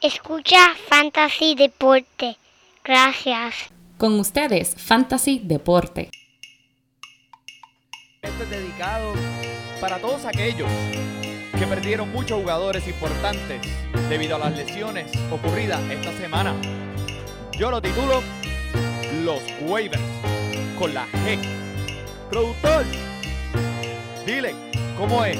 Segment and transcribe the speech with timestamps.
[0.00, 2.36] Escucha Fantasy Deporte.
[2.84, 3.54] Gracias.
[3.96, 6.10] Con ustedes, Fantasy Deporte.
[8.22, 9.14] Esto es dedicado
[9.80, 10.68] para todos aquellos
[11.58, 13.60] que perdieron muchos jugadores importantes
[14.08, 16.54] debido a las lesiones ocurridas esta semana.
[17.52, 18.22] Yo lo titulo
[19.24, 20.02] Los Waivers
[20.78, 21.38] con la G.
[22.30, 22.84] Productor,
[24.24, 24.54] dile,
[24.96, 25.38] ¿cómo es?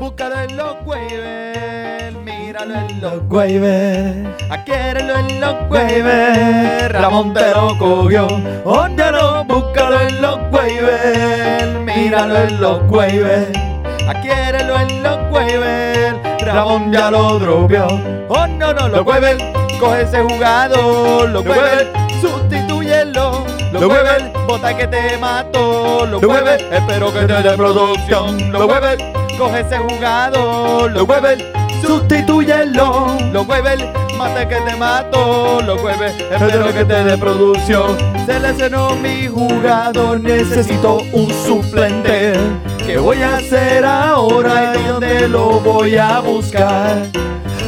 [0.00, 7.78] Búscalo en los waivers, míralo en los waivers, adquiérelo en los waivers, Ramón te lo
[7.78, 8.26] cogió,
[8.64, 13.56] óyalo, búscalo en los waivers, míralo en los waivers,
[14.08, 17.86] adquiérelo en los waivers, Ramón ya lo dropeó,
[18.28, 19.42] oh no, no, los waivers,
[19.78, 21.86] coge ese jugador, los waivers,
[22.20, 28.66] sustitúyelo, los waivers, bota que te mató, los waivers, espero que te dé producción, los
[28.66, 29.02] waivers,
[29.36, 31.52] coge ese jugador, los Weber,
[31.82, 37.96] sustitúyelo, los Weber, mate que te mato, los Weber, espero que te dé producción.
[38.26, 42.34] Se lesionó mi jugador, necesito un suplente.
[42.86, 47.06] ¿Qué voy a hacer ahora y dónde lo voy a buscar?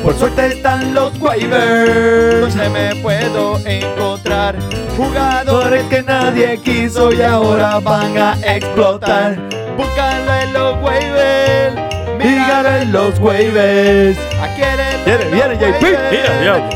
[0.02, 4.56] Por suerte están los waivers, donde me puedo encontrar
[4.96, 9.36] jugadores que nadie quiso y ahora van a explotar.
[9.76, 11.15] Búscalo en los waivers,
[12.26, 14.18] míralo en los waivers.
[15.04, 15.84] Viene, viene, JP.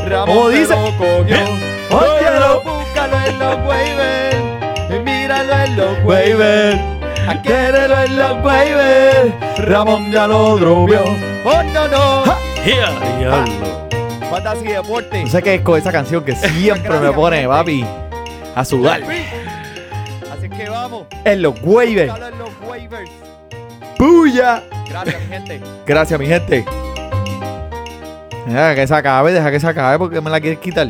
[0.05, 0.73] Mira, Como dice.
[0.73, 6.79] Óyelo, búscalo en los waivers, míralo en los waivers.
[7.27, 9.33] Adquiérelo en los waivers,
[9.67, 11.03] Ramón ya lo dropeó.
[11.45, 12.23] Oh no no,
[12.65, 13.87] Ya, diablo.
[14.29, 15.23] fantasy deporte.
[15.23, 17.85] No sé qué es con esa canción que siempre me pone, papi,
[18.55, 19.01] a sudar.
[19.03, 22.11] Así que vamos, En los waivers.
[22.15, 23.11] en los waivers
[24.01, 24.63] puya.
[24.89, 25.61] Gracias, mi gente.
[25.85, 26.65] Gracias, mi gente.
[28.47, 30.89] Deja que se acabe, deja que se acabe porque me la quieres quitar.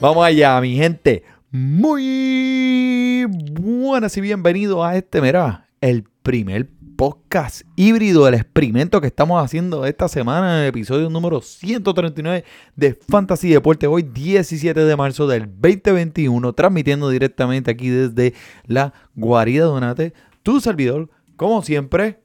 [0.00, 1.24] Vamos allá, mi gente.
[1.50, 6.68] Muy buenas y bienvenidos a este, mira, el primer
[7.02, 12.44] podcast híbrido del experimento que estamos haciendo esta semana en el episodio número 139
[12.76, 13.88] de Fantasy Deporte.
[13.88, 18.34] Hoy 17 de marzo del 2021, transmitiendo directamente aquí desde
[18.66, 20.14] la guarida Donate,
[20.44, 22.20] tu servidor, como siempre,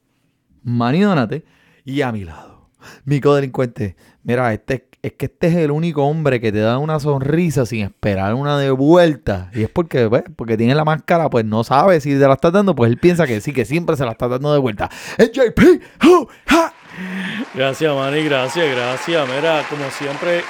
[0.62, 1.44] Manny Donate,
[1.84, 2.70] y a mi lado,
[3.04, 3.96] mi codelincuente.
[4.22, 7.84] Mira, este, es que este es el único hombre que te da una sonrisa sin
[7.84, 9.50] esperar una de vuelta.
[9.54, 12.52] Y es porque, pues, porque tiene la máscara, pues no sabe si te la está
[12.52, 14.90] dando, pues él piensa que sí, que siempre se la está dando de vuelta.
[15.18, 15.82] Es JP.
[16.48, 16.74] ¡Ja!
[17.54, 19.30] Gracias, Manny, gracias, gracias.
[19.36, 20.42] Mira, como siempre,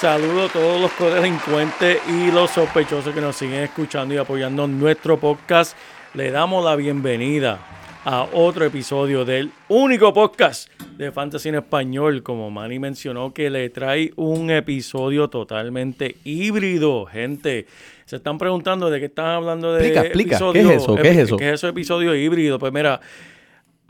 [0.00, 5.18] saludo a todos los codelincuentes y los sospechosos que nos siguen escuchando y apoyando nuestro
[5.18, 5.76] podcast.
[6.14, 12.22] Le damos la bienvenida a otro episodio del único podcast de Fantasy en Español.
[12.22, 17.66] Como Manny mencionó, que le trae un episodio totalmente híbrido, gente.
[18.06, 20.94] Se están preguntando de qué están hablando de Explica, explica, ¿qué episodio- es eso?
[20.96, 21.36] ¿Qué es eso?
[21.36, 22.58] ¿Qué es eso episodio híbrido?
[22.58, 23.00] Pues mira,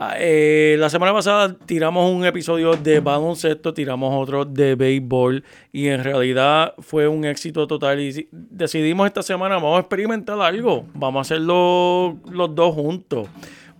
[0.03, 5.89] Ah, eh, la semana pasada tiramos un episodio de baloncesto, tiramos otro de béisbol y
[5.89, 11.19] en realidad fue un éxito total y decidimos esta semana vamos a experimentar algo, vamos
[11.19, 13.27] a hacerlo los dos juntos.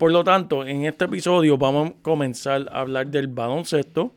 [0.01, 4.15] Por lo tanto, en este episodio vamos a comenzar a hablar del baloncesto.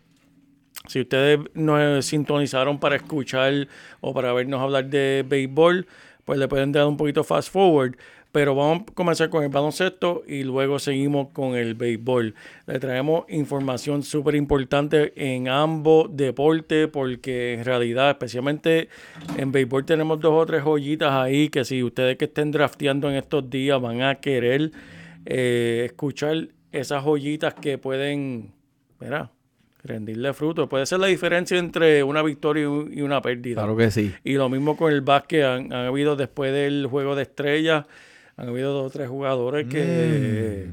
[0.89, 3.69] Si ustedes nos sintonizaron para escuchar
[4.01, 5.87] o para vernos hablar de béisbol,
[6.25, 7.97] pues le pueden dar un poquito fast forward.
[8.33, 12.35] Pero vamos a comenzar con el baloncesto y luego seguimos con el béisbol.
[12.67, 18.89] Le traemos información súper importante en ambos deportes porque en realidad, especialmente
[19.37, 23.17] en béisbol, tenemos dos o tres joyitas ahí que si ustedes que estén drafteando en
[23.17, 24.73] estos días van a querer
[25.27, 28.53] eh, escuchar esas joyitas que pueden,
[29.01, 29.31] mira,
[29.83, 30.69] rendirle fruto.
[30.69, 33.57] Puede ser la diferencia entre una victoria y un- y una pérdida.
[33.63, 34.13] Claro que sí.
[34.25, 37.85] Y lo mismo con el básquet, han, han habido después del juego de estrellas,
[38.37, 40.71] han habido dos o tres jugadores que,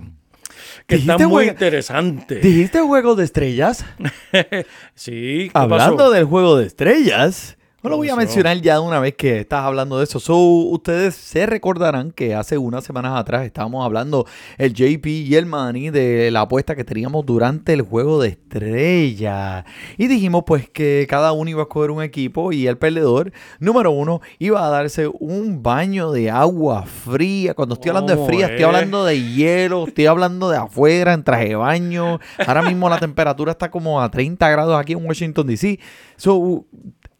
[0.88, 2.42] que Dijiste están muy interesantes.
[2.42, 3.86] ¿Dijiste juego de estrellas?
[4.96, 6.12] sí, ¿qué Hablando pasó?
[6.12, 9.62] del juego de estrellas, no lo voy a mencionar ya de una vez que estás
[9.62, 10.20] hablando de eso.
[10.20, 14.28] So, ustedes se recordarán que hace unas semanas atrás estábamos hablando
[14.60, 19.66] el JP y el Manny de la apuesta que teníamos durante el juego de estrellas.
[19.98, 23.90] Y dijimos pues que cada uno iba a escoger un equipo y el perdedor número
[23.90, 27.56] uno iba a darse un baño de agua fría.
[27.56, 28.66] Cuando estoy hablando de ¿Cómo fría, estoy es?
[28.68, 32.20] hablando de hielo, estoy hablando de afuera, en traje de baño.
[32.46, 35.80] Ahora mismo la temperatura está como a 30 grados aquí en Washington, D.C.
[36.16, 36.66] So,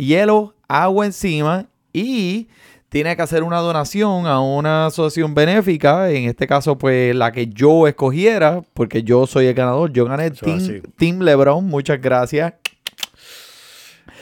[0.06, 2.48] hielo, agua encima y
[2.90, 7.48] tiene que hacer una donación a una asociación benéfica, en este caso pues la que
[7.48, 10.82] yo escogiera, porque yo soy el ganador, yo gané Eso Team.
[10.98, 12.54] Team Lebron, muchas gracias.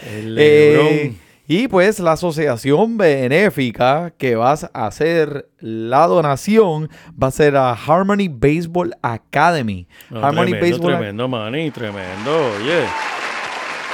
[0.07, 1.13] El Eh,
[1.47, 6.91] y pues la asociación benéfica que vas a hacer la donación
[7.21, 9.87] va a ser a Harmony Baseball Academy.
[10.11, 13.18] No, Harmony tremendo, Baseball tremendo, Manny, tremendo, oye.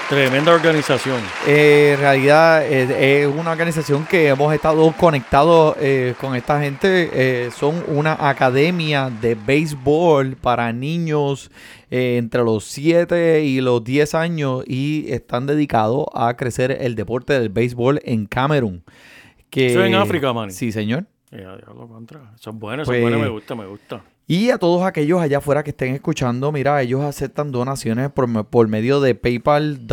[0.09, 1.19] Tremenda organización.
[1.47, 7.09] Eh, en realidad eh, es una organización que hemos estado conectados eh, con esta gente.
[7.11, 11.49] Eh, son una academia de béisbol para niños
[11.89, 17.49] entre los 7 y los 10 años y están dedicados a crecer el deporte del
[17.49, 18.83] béisbol en Camerún.
[19.49, 20.51] Que, Eso en África, Manny.
[20.51, 21.05] Sí, señor.
[21.31, 22.31] Ya, contra.
[22.39, 24.03] Eso es bueno, eso Pues- es bueno, me gusta, me gusta.
[24.27, 28.67] Y a todos aquellos allá afuera que estén escuchando, mira, ellos aceptan donaciones por, por
[28.67, 29.83] medio de paypal.me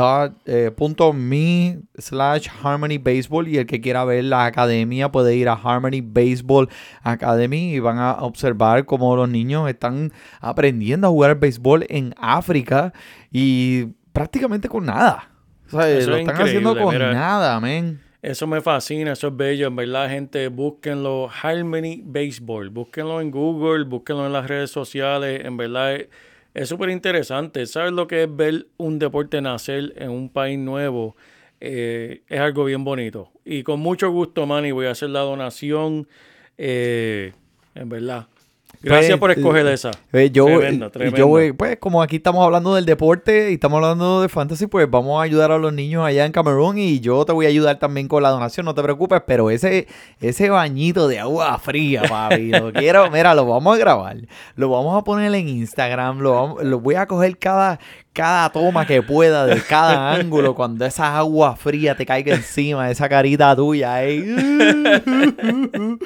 [1.98, 6.70] slash Harmony Baseball y el que quiera ver la academia puede ir a Harmony Baseball
[7.02, 12.94] Academy y van a observar cómo los niños están aprendiendo a jugar béisbol en África
[13.30, 15.28] y prácticamente con nada.
[15.66, 17.12] O sea, Eso lo es están haciendo con mira.
[17.12, 18.00] nada, men.
[18.22, 23.82] Eso me fascina, eso es bello, en verdad, gente, búsquenlo, Harmony Baseball, búsquenlo en Google,
[23.84, 25.96] búsquenlo en las redes sociales, en verdad
[26.54, 27.66] es- súper interesante.
[27.66, 31.16] ¿Sabes lo que es ver un deporte nacer en un país nuevo?
[31.60, 33.30] Eh, es algo bien bonito.
[33.44, 36.06] Y con mucho gusto, Manny, voy a hacer la donación,
[36.58, 37.32] eh,
[37.74, 38.28] en verdad.
[38.82, 39.90] Gracias Pues, por escoger eh, esa.
[40.12, 41.16] Eh, yo, Tremenda, tremenda.
[41.18, 44.90] yo, eh, pues, como aquí estamos hablando del deporte y estamos hablando de fantasy, pues
[44.90, 47.78] vamos a ayudar a los niños allá en Camerún y yo te voy a ayudar
[47.78, 49.86] también con la donación, no te preocupes, pero ese,
[50.20, 54.16] ese bañito de agua fría, papi, lo quiero, mira, lo vamos a grabar,
[54.56, 57.78] lo vamos a poner en Instagram, lo, vamos- lo voy a coger cada,
[58.12, 63.08] cada toma que pueda de cada ángulo cuando esa agua fría te caiga encima, esa
[63.08, 64.24] carita tuya ahí.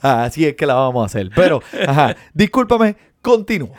[0.00, 1.30] Así es que la vamos a hacer.
[1.34, 3.70] Pero, ajá, discúlpame, continúa.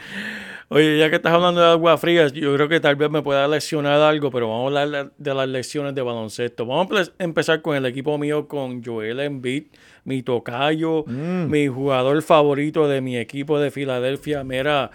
[0.69, 3.47] Oye, ya que estás hablando de agua fría, yo creo que tal vez me pueda
[3.47, 6.65] leccionar algo, pero vamos a hablar de las lecciones de baloncesto.
[6.65, 9.67] Vamos a empe- empezar con el equipo mío, con Joel Embiid,
[10.03, 14.43] mi tocayo, mi jugador favorito de mi equipo de Filadelfia.
[14.43, 14.91] Mira,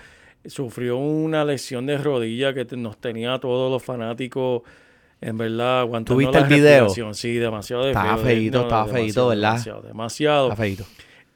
[0.46, 4.62] sufrió una lesión de rodilla que nos tenía a todos los fanáticos,
[5.20, 7.14] en verdad, aguantando ¿Tuviste la el video?
[7.14, 8.24] Sí, demasiado de Estaba feo.
[8.24, 9.50] feíto, No, estaba feíto, ¿verdad?
[9.52, 10.48] Demasiado, demasiado.
[10.48, 10.84] Está feíto.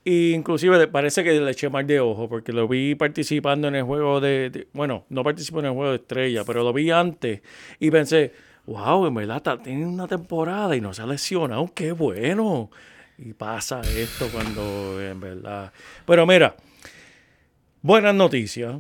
[0.05, 3.82] Y inclusive parece que le eché mal de ojo porque lo vi participando en el
[3.82, 7.43] juego de, de- bueno, no participó en el juego de estrella, pero lo vi antes
[7.81, 8.32] y pensé,
[8.67, 12.70] wow, en verdad está, tiene una temporada y no se ha lesionado, qué bueno.
[13.19, 15.73] Y pasa esto cuando en verdad.
[16.06, 16.55] Pero mira,
[17.82, 18.76] buenas noticias.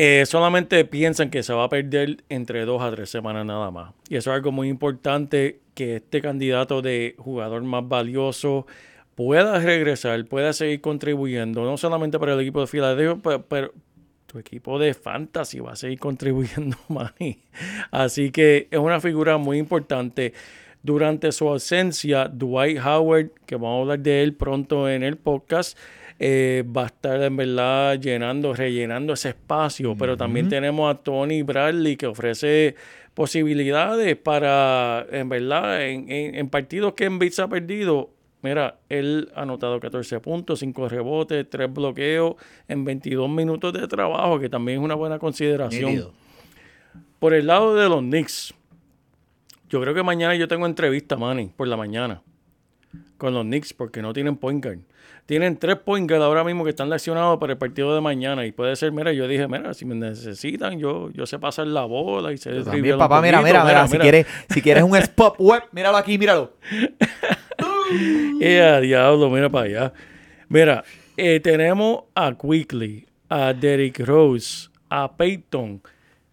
[0.00, 3.94] Eh, solamente piensan que se va a perder entre dos a tres semanas nada más.
[4.08, 8.64] Y eso es algo muy importante, que este candidato de jugador más valioso
[9.16, 13.74] pueda regresar, pueda seguir contribuyendo, no solamente para el equipo de Filadelfia, pero, pero
[14.26, 17.40] tu equipo de fantasy va a seguir contribuyendo, Manny.
[17.90, 20.32] Así que es una figura muy importante.
[20.80, 25.76] Durante su ausencia, Dwight Howard, que vamos a hablar de él pronto en el podcast,
[26.18, 29.94] eh, va a estar en verdad llenando, rellenando ese espacio.
[29.98, 32.74] Pero también tenemos a Tony Bradley que ofrece
[33.14, 38.10] posibilidades para, en verdad, en, en- en partidos que Embiid se ha perdido.
[38.42, 42.36] Mira, él ha anotado 14 puntos, 5 rebotes, 3 bloqueos
[42.68, 45.90] en 22 minutos de trabajo, que también es una buena consideración.
[47.18, 48.54] Por el lado de los Knicks,
[49.68, 52.22] yo creo que mañana yo tengo entrevista, Manny, por la mañana,
[53.16, 54.78] con los Knicks, porque no tienen point guard.
[55.26, 58.46] Tienen tres point guard ahora mismo que están lesionados para el partido de mañana.
[58.46, 61.84] Y puede ser, mira, yo dije, mira, si me necesitan, yo, yo sé pasar la
[61.84, 63.58] bola y sé También, papá, mira, poquito.
[63.58, 66.52] mira, mira, si quieres, si quieres un spot web, míralo aquí, míralo.
[68.40, 69.30] ¡Eh, diablo!
[69.30, 69.92] Mira para allá.
[70.48, 70.84] Mira,
[71.16, 75.82] eh, tenemos a Quickly, a Derrick Rose, a Peyton,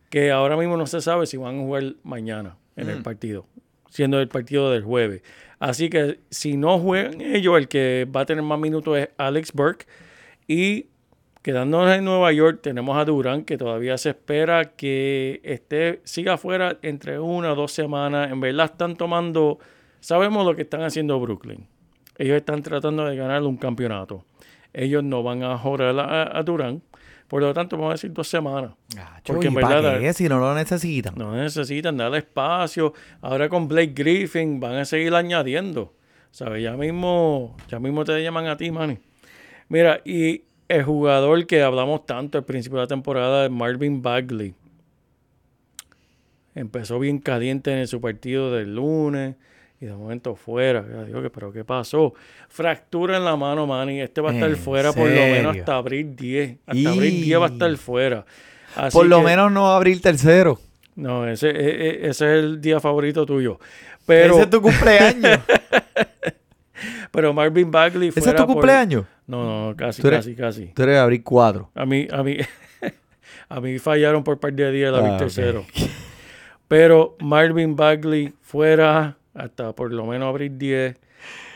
[0.09, 3.45] que ahora mismo no se sabe si van a jugar mañana en el partido,
[3.89, 5.21] siendo el partido del jueves.
[5.59, 9.53] Así que si no juegan ellos, el que va a tener más minutos es Alex
[9.53, 9.85] Burke.
[10.47, 10.88] Y
[11.41, 16.77] quedándonos en Nueva York, tenemos a Durán, que todavía se espera que esté, siga afuera
[16.81, 18.31] entre una o dos semanas.
[18.31, 19.59] En verdad están tomando,
[20.00, 21.67] sabemos lo que están haciendo Brooklyn.
[22.17, 24.25] Ellos están tratando de ganar un campeonato.
[24.74, 26.81] Ellos no van a joder a, a Durán.
[27.27, 28.72] Por lo tanto, vamos a decir dos semanas.
[29.25, 30.13] Porque en ¿y para verdad- qué?
[30.13, 31.15] Si no lo necesitan.
[31.17, 32.94] No necesitan darle espacio.
[33.22, 35.94] Ahora con Blake Griffin van a seguir añadiendo.
[36.32, 36.62] ¿Sabes?
[36.63, 39.00] Ya mismo, ya mismo te llaman a ti, Manny.
[39.70, 44.53] Mira, y el jugador que hablamos tanto al principio de la temporada, Marvin Bagley.
[46.53, 49.36] Empezó bien caliente en su partido del lunes.
[49.86, 50.82] Y de momento fuera.
[50.82, 52.15] Digo pero ¿qué pasó?
[52.50, 54.01] Fractura en la mano, Manny.
[54.01, 56.58] Este va a estar ¿En fuera por lo menos hasta abril 10.
[56.65, 58.25] Hasta abril 10 va a estar fuera.
[58.75, 60.60] Así Por lo que- menos no va a abrir tercero.
[60.96, 63.60] No, ese, e- e- ese es el día favorito tuyo.
[64.08, 65.39] Pero, Ese es tu cumpleaños.
[67.12, 69.06] pero Marvin Bagley Ese fuera es tu por- cumpleaños.
[69.27, 70.65] No, no, casi, eres- casi, casi.
[70.74, 71.70] Tú eres abril 4.
[71.75, 72.38] A mí, a mí,
[73.50, 75.63] a mí fallaron por par de días el abril Ah, tercero.
[76.68, 80.98] Pero Marvin Bagley fuera hasta por lo menos abril 10.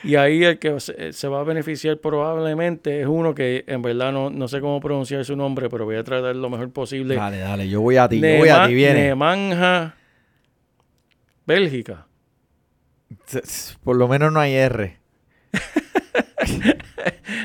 [0.03, 4.11] Y ahí el que se, se va a beneficiar probablemente es uno que en verdad
[4.11, 7.15] no, no sé cómo pronunciar su nombre, pero voy a tratar lo mejor posible.
[7.15, 9.07] Dale, dale, yo voy a ti, yo voy a ti, viene.
[9.07, 9.95] Nemanja,
[11.45, 12.07] Bélgica.
[13.83, 14.97] Por lo menos no hay R.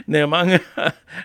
[0.07, 0.61] Nemanja,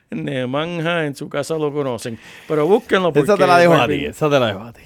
[0.10, 2.18] Nemanja en su casa lo conocen.
[2.48, 4.82] Pero búsquenlo porque Esa te la dejo a ti, esa te la dejo a ti.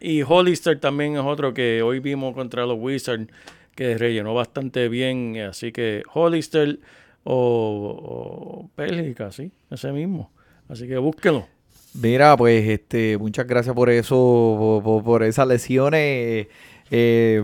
[0.00, 3.28] Y Hollister también es otro que hoy vimos contra los Wizards
[3.74, 5.36] que rellenó bastante bien.
[5.38, 6.78] Así que Hollister
[7.24, 10.30] o, o Bélgica, sí, ese mismo.
[10.68, 11.46] Así que búsquenlo.
[11.94, 16.46] Mira, pues, este, muchas gracias por eso, por, por- esas lesiones.
[16.90, 17.42] eh,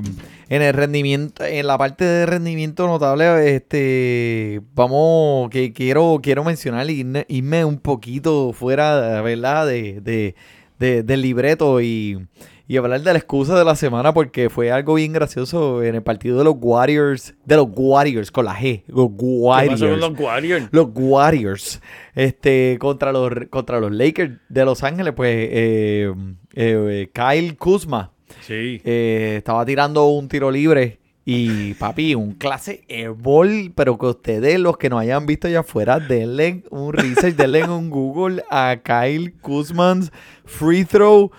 [0.51, 6.89] en el rendimiento, en la parte de rendimiento notable, este, vamos, que quiero, quiero mencionar,
[6.91, 9.67] irme, irme un poquito fuera, ¿verdad?
[9.67, 10.35] De-
[10.79, 12.27] de- del libreto y,
[12.69, 16.03] y hablar de la excusa de la semana porque fue algo bien gracioso en el
[16.03, 20.01] partido de los Warriors, de los Warriors con la G, los ¿Qué Warriors pasó con
[20.01, 20.69] los Warriors?
[20.73, 21.81] los Warriors
[22.15, 26.13] este contra los contra los Lakers de Los Ángeles pues eh,
[26.55, 28.11] eh, Kyle Kuzma
[28.41, 28.81] Sí.
[28.85, 34.77] eh, estaba tirando un tiro libre y papi un clase airball pero que ustedes los
[34.77, 40.11] que no hayan visto allá afuera denle un research denle un Google a Kyle Kuzman's
[40.45, 41.31] free throw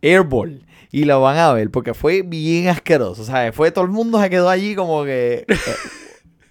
[0.00, 3.90] airball y lo van a ver porque fue bien asqueroso o sea fue todo el
[3.90, 5.56] mundo se quedó allí como que eh,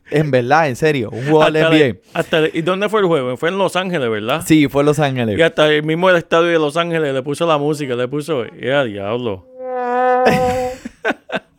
[0.09, 2.99] en verdad en serio un jugador de Hasta NBA le- hasta le- ¿Y dónde fue
[2.99, 3.37] el juego?
[3.37, 4.43] Fue en Los Ángeles, ¿verdad?
[4.45, 5.39] Sí, fue en Los Ángeles.
[5.39, 8.43] Y hasta el mismo el estadio de Los Ángeles le puso la música, le puso,
[8.61, 9.47] ¡ya diablo!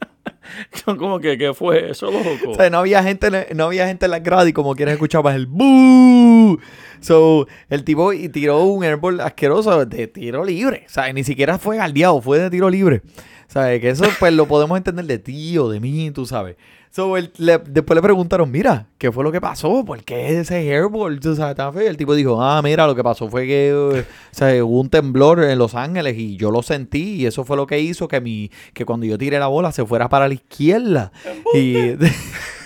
[0.85, 2.51] Son como que, ¿qué fue eso, loco?
[2.51, 5.35] O sea, no había gente, no había gente en la grada y como quieres escuchabas
[5.35, 6.59] el ¡Boo!
[7.01, 10.85] So, el tipo y tiró un airball asqueroso de tiro libre.
[10.87, 13.03] O sea, ni siquiera fue galdeado, fue de tiro libre.
[13.49, 16.57] O sea, que eso pues lo podemos entender de ti o de mí, tú sabes.
[16.95, 19.83] So, él- le- después le preguntaron, mira, ¿qué fue lo que pasó?
[19.83, 21.19] ¿Por qué ese airball?
[21.21, 21.89] Tú sabes, tan feo.
[21.89, 25.43] El tipo dijo, ah, mira, lo que pasó fue que o sea, hubo un temblor
[25.43, 28.51] en Los Ángeles y yo lo sentí y eso fue lo que hizo que mi
[28.75, 31.13] que cuando yo tiré la bola se fuera para la izquierda.
[31.55, 31.75] Y,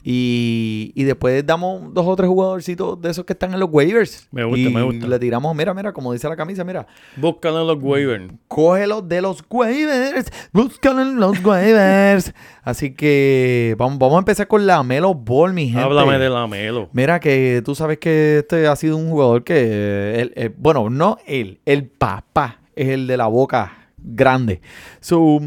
[0.07, 4.27] Y, y después damos dos o tres jugadorcitos de esos que están en los waivers.
[4.31, 5.07] Me gusta, Y me gusta.
[5.07, 6.85] Le tiramos, mira, mira, como dice la camisa, mira.
[7.17, 8.31] Búscalo en los waivers.
[8.47, 10.31] Cógelo de los waivers.
[10.53, 12.35] Búscalo en los waivers.
[12.63, 15.81] Así que vamos, vamos a empezar con la Melo Ball, mi gente.
[15.81, 16.87] Háblame de la Melo.
[16.93, 21.17] Mira que tú sabes que este ha sido un jugador que, él- eh, bueno, no
[21.25, 24.61] él, el papá es el de la boca grande.
[24.99, 25.39] So,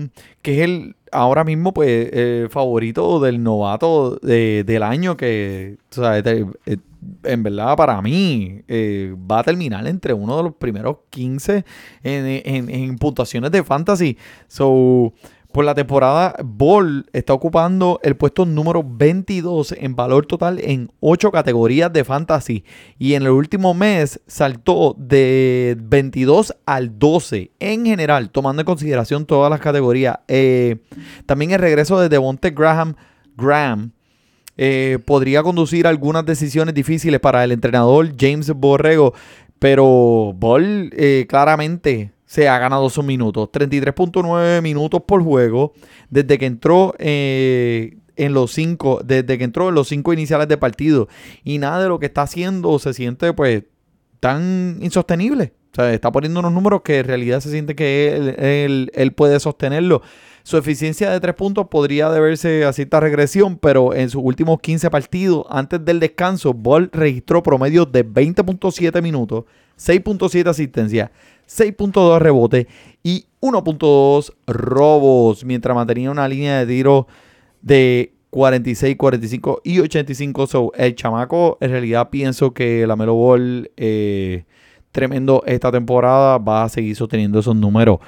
[0.43, 6.23] que es el ahora mismo, pues, eh, favorito del novato de- del año que, sabes,
[6.23, 6.77] te- eh,
[7.23, 11.65] en verdad para mí eh, va a terminar entre uno de los primeros 15
[12.03, 14.17] en, en- en puntuaciones de fantasy.
[14.49, 15.13] So,
[15.59, 21.33] Por la temporada, Ball está ocupando el puesto número 22 en valor total en 8
[21.33, 22.63] categorías de fantasy.
[22.97, 29.27] Y en el último mes saltó de 22 al 12 en general, tomando en consideración
[29.27, 30.21] todas las categorías.
[30.29, 30.77] Eh,
[31.27, 32.95] también el regreso de Devonte Graham,
[33.37, 33.91] Graham
[34.57, 39.13] eh, podría conducir a algunas decisiones difíciles para el entrenador James Borrego.
[39.59, 43.49] Pero Ball eh, claramente se ha ganado sus minutos.
[43.51, 45.73] 33.9 minutos por juego
[46.11, 50.59] desde que entró eh, en los cinco, desde que entró en los cinco iniciales de
[50.59, 51.09] partido.
[51.43, 53.65] Y nada de lo que está haciendo se siente pues
[54.21, 55.55] tan insostenible.
[55.73, 58.15] O sea, está poniendo unos números que en realidad se siente que
[58.67, 60.03] él, él- puede sostenerlo.
[60.43, 64.91] Su eficiencia de tres puntos podría deberse a cierta regresión, pero en sus últimos 15
[64.91, 69.45] partidos, antes del descanso, Ball registró promedios de 20.7 minutos,
[69.79, 71.11] 6.7 asistencias,
[71.49, 72.67] 6.2 rebotes
[73.03, 77.07] y 1.2 robos, mientras mantenía una línea de tiro
[77.63, 80.47] de 46, 45 y 85.
[80.47, 84.45] So, el chamaco, en realidad pienso que la Melo Ball, eh,
[84.93, 87.99] tremendo esta temporada, va a seguir sosteniendo esos números.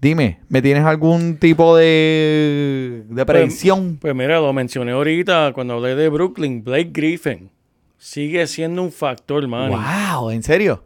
[0.00, 3.98] Dime, ¿me tienes algún tipo de, de predicción?
[4.00, 6.64] Pues mira, lo mencioné ahorita cuando hablé de Brooklyn.
[6.64, 7.50] Blake Griffin
[7.98, 9.70] sigue siendo un factor, man.
[9.70, 10.84] wow, ¿en serio?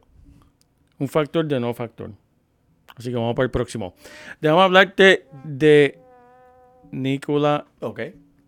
[0.99, 2.11] Un factor de no factor.
[2.97, 3.95] Así que vamos para el próximo.
[4.41, 5.99] Déjame hablarte de
[6.93, 8.01] Nikola Ok.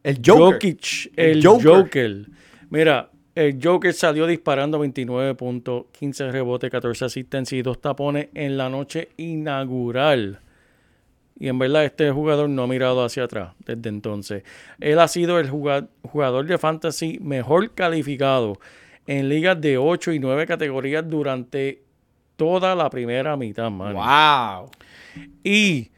[0.03, 0.53] El Joker.
[0.55, 1.67] Jokic, El el Joker.
[1.67, 2.27] Joker.
[2.71, 8.57] Mira, el Joker salió disparando 29 puntos, 15 rebotes, 14 asistencias y dos tapones en
[8.57, 10.41] la noche inaugural.
[11.39, 14.43] Y en verdad este jugador no ha mirado hacia atrás desde entonces.
[14.81, 18.59] Él ha sido el jugad- jugador de fantasy mejor calificado
[19.09, 21.83] en ligas de 8 y 9 categorías durante
[22.37, 23.95] toda la primera mitad, man.
[23.95, 24.71] Wow.
[25.43, 25.91] Y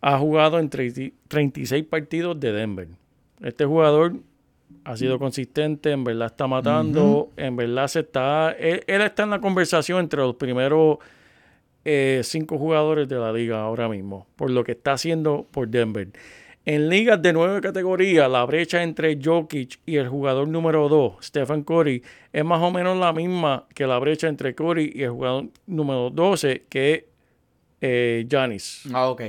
[0.00, 2.88] ha jugado en 30 36 partidos de Denver.
[3.40, 4.14] Este jugador
[4.84, 8.52] ha sido consistente, en verdad está matando, en verdad se está...
[8.52, 10.98] Él, él está en la conversación entre los primeros
[11.88, 16.08] eh, cinco jugadores de la liga ahora mismo, por lo que está haciendo por Denver.
[16.68, 21.62] En ligas de nueve categorías, la brecha entre Jokic y el jugador número 2, Stephen
[21.62, 25.46] Curry, es más o menos la misma que la brecha entre Curry y el jugador
[25.68, 27.04] número 12, que es
[27.80, 28.82] eh, Giannis.
[28.92, 29.22] Ah, ok.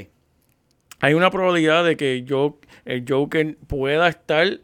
[1.00, 4.60] Hay una probabilidad de que yo, el Joker pueda estar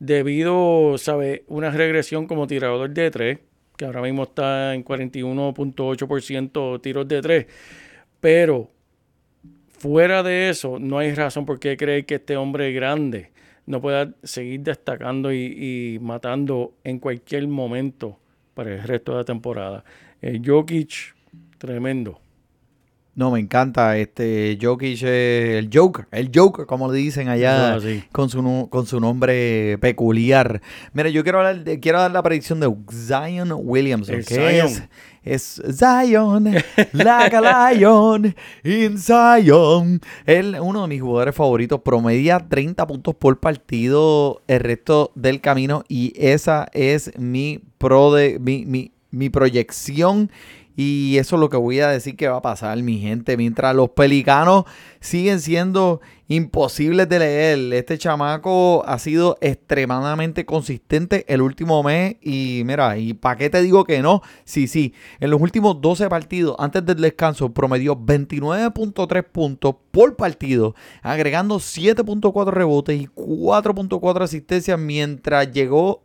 [0.00, 1.44] debido, ¿sabe?
[1.46, 3.38] Una regresión como tirador de 3,
[3.76, 7.46] que ahora mismo está en 41.8% tiros de 3.
[8.18, 8.72] Pero
[9.78, 13.30] fuera de eso, no hay razón por qué creer que este hombre grande
[13.66, 18.18] no pueda seguir destacando y, y matando en cualquier momento
[18.54, 19.84] para el resto de la temporada.
[20.20, 21.14] El Jokic,
[21.58, 22.18] tremendo.
[23.14, 27.80] No, me encanta este Jokic, eh, el Joker, el Joker, como le dicen allá, Ah,
[27.80, 28.04] sí.
[28.12, 30.62] con, su, con su nombre peculiar.
[30.92, 34.66] Mira, yo quiero, hablar de- quiero dar la predicción de Zion Williamson, que Zion.
[34.68, 34.82] es,
[35.28, 36.54] es Zion,
[36.92, 40.00] like a lion, in Zion.
[40.26, 45.84] Él, uno de mis jugadores favoritos, promedia 30 puntos por partido el resto del camino
[45.88, 50.30] y esa es mi, pro de, mi, mi, mi proyección
[50.80, 53.36] y eso es lo que voy a decir que va a pasar, mi gente.
[53.36, 54.62] Mientras los pelicanos
[55.00, 57.74] siguen siendo imposibles de leer.
[57.74, 62.14] Este chamaco ha sido extremadamente consistente el último mes.
[62.22, 64.22] Y mira, ¿y para qué te digo que no?
[64.44, 64.94] Sí, sí.
[65.18, 72.52] En los últimos 12 partidos, antes del descanso, promedió 29.3 puntos por partido, agregando 7.4
[72.52, 76.04] rebotes y 4.4 asistencias mientras llegó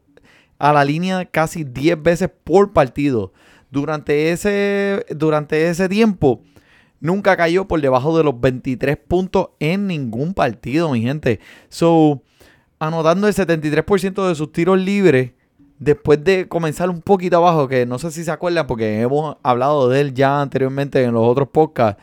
[0.57, 3.33] a la línea casi 10 veces por partido.
[3.73, 6.41] Durante ese, durante ese tiempo,
[6.99, 11.39] nunca cayó por debajo de los 23 puntos en ningún partido, mi gente.
[11.69, 12.21] So,
[12.77, 15.31] anotando el 73% de sus tiros libres,
[15.79, 19.89] después de comenzar un poquito abajo, que no sé si se acuerdan, porque hemos hablado
[19.89, 21.99] de él ya anteriormente en los otros podcasts.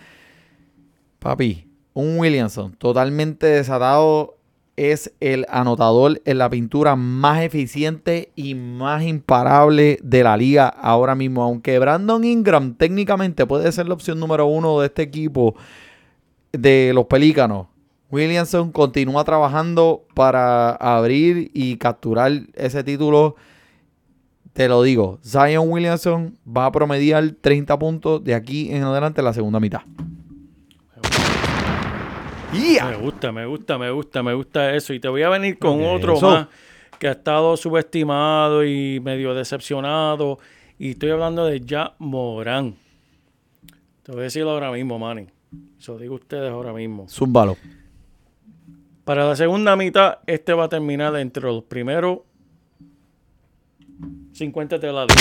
[1.20, 4.39] Papi, un Williamson totalmente desatado
[4.80, 11.14] es el anotador en la pintura más eficiente y más imparable de la liga ahora
[11.14, 11.42] mismo.
[11.42, 15.54] Aunque Brandon Ingram técnicamente puede ser la opción número uno de este equipo
[16.52, 17.66] de los Pelícanos.
[18.10, 23.36] Williamson continúa trabajando para abrir y capturar ese título.
[24.54, 29.26] Te lo digo, Zion Williamson va a promediar 30 puntos de aquí en adelante en
[29.26, 29.82] la segunda mitad.
[32.52, 32.86] ¡Yeah!
[32.90, 34.92] Me gusta, me gusta, me gusta, me gusta eso.
[34.92, 36.48] Y te voy a venir con otro más
[36.98, 40.38] que ha estado subestimado y medio decepcionado.
[40.78, 42.74] Y estoy hablando de Ya Morán.
[44.02, 45.26] Te voy a decirlo ahora mismo, Manny.
[45.78, 47.08] Se lo digo a ustedes ahora mismo.
[47.08, 47.56] Zúmbalo.
[49.04, 52.20] Para la segunda mitad, este va a terminar entre los primeros
[54.40, 55.20] 50 de la liga.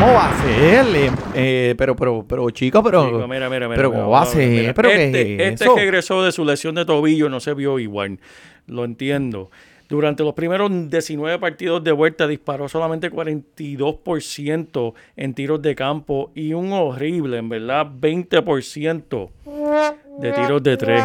[0.00, 0.86] ¿Cómo va a ser?
[1.34, 3.04] Eh, pero, pero, pero, chico, pero.
[3.04, 4.48] Chico, mira, mira, mira, pero ¿cómo va a ser?
[4.48, 4.72] mira.
[4.72, 5.76] ¿Pero qué este, es este eso?
[5.76, 8.18] regresó de su lesión de tobillo, no se vio igual.
[8.66, 9.50] Lo entiendo.
[9.90, 16.54] Durante los primeros 19 partidos de vuelta disparó solamente 42% en tiros de campo y
[16.54, 19.28] un horrible, en verdad, 20%
[20.20, 21.04] de tiros de tres.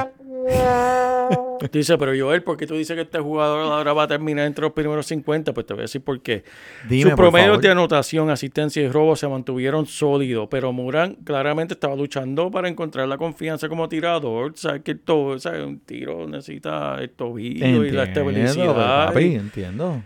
[1.71, 4.63] Dice, pero Joel, ¿por qué tú dices que este jugador ahora va a terminar entre
[4.63, 5.53] los primeros 50?
[5.53, 6.43] Pues te voy a decir por qué.
[6.87, 11.95] Dime, Sus promedios de anotación, asistencia y robo se mantuvieron sólidos, pero Morán claramente estaba
[11.95, 14.51] luchando para encontrar la confianza como tirador.
[14.55, 19.07] Sabes que el to- sabes, un tiro necesita el tobillo y la estabilidad.
[19.07, 20.03] papi, entiendo.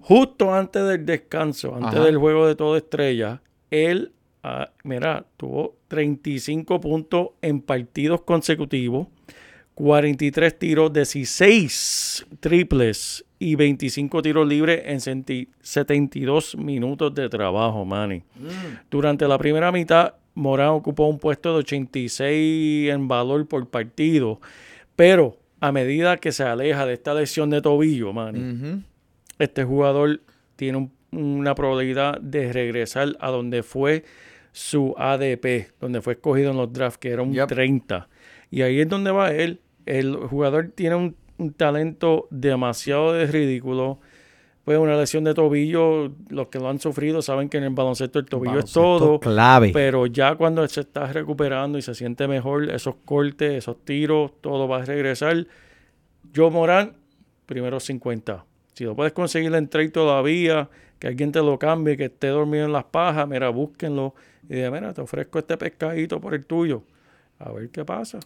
[0.00, 2.04] Justo antes del descanso, antes Ajá.
[2.04, 9.08] del juego de toda estrella, él, ah, mira, tuvo 35 puntos en partidos consecutivos,
[9.84, 18.22] 43 tiros, 16 triples y 25 tiros libres en senti- 72 minutos de trabajo, Manny.
[18.90, 24.38] Durante la primera mitad, Morán ocupó un puesto de 86 en valor por partido,
[24.96, 28.82] pero a medida que se aleja de esta lesión de tobillo, Manny,
[29.38, 30.20] este jugador
[30.56, 34.04] tiene un- una probabilidad de regresar a donde fue
[34.52, 37.48] su ADP, donde fue escogido en los drafts, que era un Yep.
[37.48, 38.08] 30.
[38.50, 39.58] Y ahí es donde va él.
[39.86, 43.98] El jugador tiene un, un talento demasiado de ridículo.
[44.64, 48.18] Pues una lesión de tobillo, los que lo han sufrido saben que en el baloncesto
[48.18, 49.18] el tobillo es todo.
[49.18, 49.70] clave.
[49.72, 54.68] Pero ya cuando se está recuperando y se siente mejor, esos cortes, esos tiros, todo
[54.68, 55.46] va a regresar.
[56.36, 56.92] Joe Morán,
[57.46, 58.44] primero 50.
[58.74, 62.66] Si lo puedes conseguir en trade todavía, que alguien te lo cambie, que esté dormido
[62.66, 64.14] en las pajas, mira, búsquenlo.
[64.48, 66.82] Y de mira, te ofrezco este pescadito por el tuyo.
[67.38, 68.20] A ver qué pasa.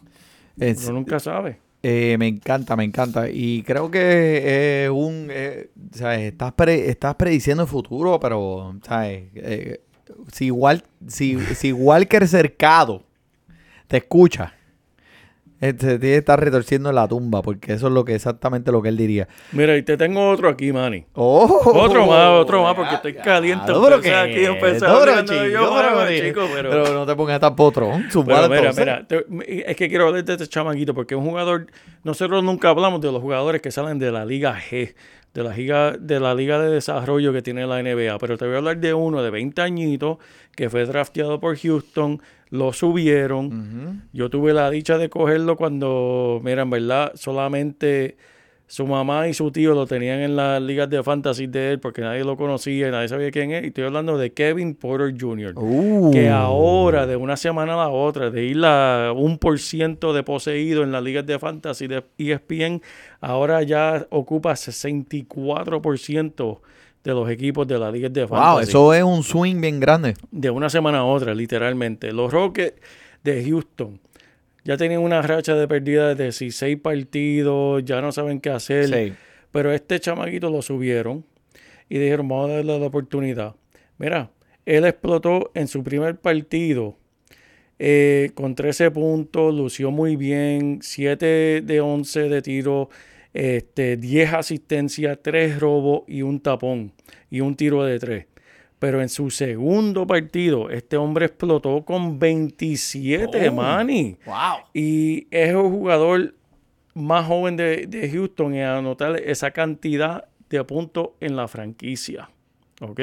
[0.59, 1.59] Es- Uno nunca sabe.
[1.83, 3.29] Eh, me encanta, me encanta.
[3.29, 5.27] Y creo que es un.
[5.29, 6.31] eh, ¿sabes?
[6.31, 8.75] Estás, pre- estás prediciendo el futuro, pero.
[8.83, 9.25] ¿sabes?
[9.35, 9.81] Eh,
[10.31, 13.03] si, igual, si, si Walker cercado
[13.87, 14.53] te escucha,
[15.61, 18.81] este, tiene que estar retorciendo en la tumba, porque eso es lo que exactamente lo
[18.81, 19.27] que él diría.
[19.51, 21.05] Mira, y te tengo otro aquí, Manny.
[21.13, 23.71] Oh, Otro más, otro más, porque estoy caliente.
[24.01, 28.05] qué aquí, esto, pero chico, yo, pero chico, pero- pero no te pongas tan potrón.
[28.11, 28.85] Pero mira, entonces.
[28.85, 31.67] mira, te- es que quiero hablar de este chamaquito porque es un jugador,
[32.03, 34.93] nosotros nunca hablamos de los jugadores que salen de la Liga G,
[35.35, 38.55] de la Liga de, la liga de Desarrollo que tiene la NBA, pero te voy
[38.55, 40.17] a hablar de uno de 20 añitos
[40.55, 46.61] que fue drafteado por Houston, lo subieron, yo tuve la dicha de cogerlo cuando, mira,
[46.61, 48.15] en verdad, solamente
[48.67, 52.01] su mamá y su tío lo tenían en las ligas de fantasy de él porque
[52.01, 53.63] nadie lo conocía y nadie sabía quién es.
[53.63, 56.09] Y estoy hablando de Kevin Porter Jr Uh.
[56.11, 60.23] que ahora, de una semana a la otra, de ir a un por ciento de
[60.23, 62.81] poseído en las ligas de fantasy de ESPN,
[63.21, 66.59] ahora ya ocupa 64%
[67.03, 68.69] de los equipos de las ligas de Wow, fantasy.
[68.69, 70.15] eso es un swing bien grande.
[70.31, 72.11] De una semana a otra, literalmente.
[72.11, 72.81] Los Rockets
[73.23, 73.99] de Houston
[74.65, 78.87] ya tienen una racha de pérdidas de 16 partidos, ya no saben qué hacer.
[78.87, 79.13] Sí.
[79.51, 81.23] Pero este chamaquito lo subieron
[81.87, 83.55] y dijeron, vamos a darle la oportunidad.
[83.97, 84.31] Mira,
[84.65, 86.97] él explotó en su primer partido
[87.77, 92.89] eh, con 13 puntos, lució muy bien, 7 de 11 de tiro,
[93.33, 96.91] este, 10 asistencias, 3 robos y un tapón
[97.29, 98.25] y un tiro de 3.
[98.85, 103.51] Pero en su segundo partido, este hombre explotó con 27, Oh.
[103.51, 104.15] Manny.
[104.27, 104.57] Wow.
[104.75, 106.35] Y es el jugador
[106.93, 112.29] más joven de, de Houston en anotar esa cantidad de puntos en la franquicia.
[112.79, 112.99] ¿Ok?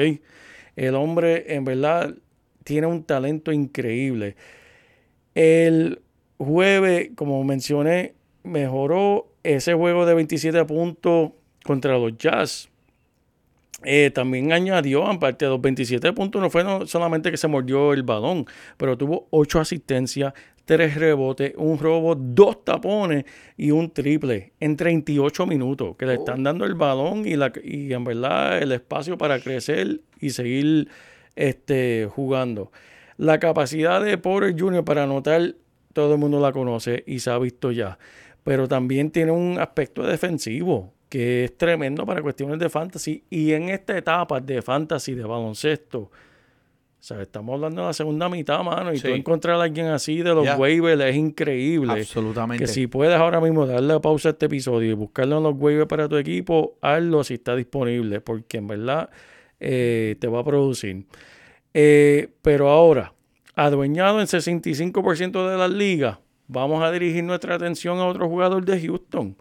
[0.77, 2.15] El hombre, en verdad,
[2.63, 4.37] tiene un talento increíble.
[5.35, 6.01] El
[6.37, 11.31] jueves, como mencioné, mejoró ese juego de 27 puntos
[11.65, 12.69] contra los Jazz.
[13.85, 17.93] Eh, también añadió, aparte de los 27 puntos, no fue no- solamente que se mordió
[17.93, 18.45] el balón,
[18.77, 20.33] pero tuvo 8 asistencias,
[20.65, 23.25] 3 rebotes, un robo, 2 tapones
[23.57, 27.91] y un triple en 38 minutos, que le están dando el balón y, la, y
[27.91, 30.87] en verdad el espacio para crecer y seguir
[31.35, 32.71] este, jugando.
[33.17, 34.83] La capacidad de Porter Jr.
[34.85, 35.55] para anotar,
[35.93, 37.97] todo el mundo la conoce y se ha visto ya,
[38.43, 43.23] pero también tiene un aspecto defensivo que es tremendo para cuestiones de fantasy.
[43.29, 46.09] Y en esta etapa de fantasy, de baloncesto, o
[46.99, 49.09] sea, estamos hablando de la segunda mitad, mano, y Sí.
[49.09, 51.91] tú encontrar a alguien así de los waivers es increíble.
[51.93, 52.63] Absolutamente.
[52.63, 55.87] Que si puedes ahora mismo darle pausa a este episodio y buscarlo en los waivers
[55.87, 59.11] para tu equipo, hazlo si está disponible, porque en verdad
[59.59, 61.05] eh, te va a producir.
[61.75, 63.13] Eh, pero ahora,
[63.53, 68.81] adueñado en 65% de las ligas, vamos a dirigir nuestra atención a otro jugador de
[68.81, 69.37] Houston,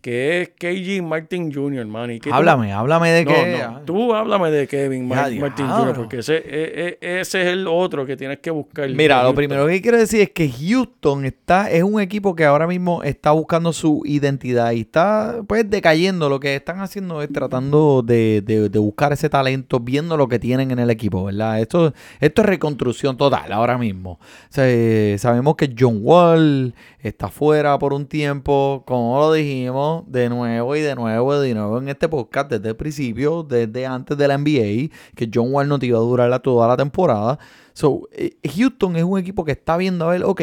[0.00, 2.10] que es KG Martin Jr., man.
[2.10, 3.58] ¿Y tú- Háblame, háblame de No, que...
[3.62, 5.66] no, tú háblame de Kevin Mar- Ya, Martin.
[5.66, 8.88] Jr., porque ese, e- e- ese es el otro que tienes que buscar.
[8.90, 9.34] Mira, lo Houston.
[9.36, 13.32] primero que quiero decir es que Houston está, es un equipo que ahora mismo está
[13.32, 16.28] buscando su identidad y está pues decayendo.
[16.28, 20.38] Lo que están haciendo es tratando de, de- de buscar ese talento, viendo lo que
[20.38, 21.60] tienen en el equipo, ¿verdad?
[21.60, 24.12] Esto, esto es reconstrucción total ahora mismo.
[24.12, 29.89] O sea, eh, sabemos que John Wall está fuera por un tiempo, como lo dijimos,
[30.06, 33.86] de nuevo y de nuevo y de nuevo en este podcast desde el principio, desde
[33.86, 36.76] antes de la NBA, que John Wall no te iba a durar la- toda la
[36.76, 37.38] temporada.
[37.72, 40.42] So, eh, Houston es un equipo que está viendo a ver, ok,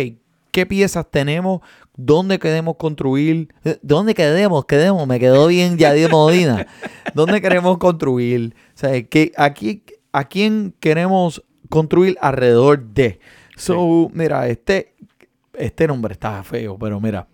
[0.51, 1.61] qué piezas tenemos,
[1.95, 6.65] dónde queremos construir, eh, dónde queremos, queremos, me quedó bien Yadier Modina,
[7.13, 13.19] dónde queremos construir, o sea, que aquí, a quién queremos construir alrededor de.
[13.55, 14.93] So, mira, este,
[15.53, 17.27] este nombre está feo, pero mira.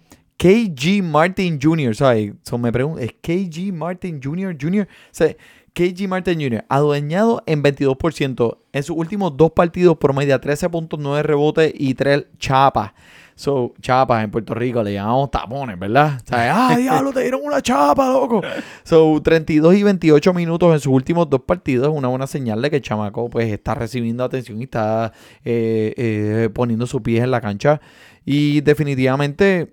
[0.44, 2.34] KG Martin Jr., ¿sabes?
[2.42, 4.58] So me pregunto, ¿es KG Martin Jr.
[4.60, 4.86] Jr.?
[4.86, 5.34] O sea,
[5.74, 6.66] KG Martin Jr.
[6.68, 8.58] adueñado en 22%.
[8.74, 12.92] En sus últimos dos partidos promedia 13.9 rebotes y 3 chapas.
[13.36, 16.20] So, chapas en Puerto Rico le llamamos tapones, ¿verdad?
[16.22, 18.42] O sea, ah, diablo, te dieron una chapa, loco.
[18.84, 22.70] So, 32 y 28 minutos en sus últimos dos partidos es una buena señal de
[22.70, 25.14] que el chamaco pues está recibiendo atención y está
[25.46, 27.80] eh, eh, poniendo sus pies en la cancha.
[28.26, 29.72] Y definitivamente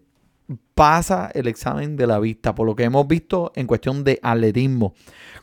[0.74, 4.94] pasa el examen de la vista, por lo que hemos visto en cuestión de atletismo.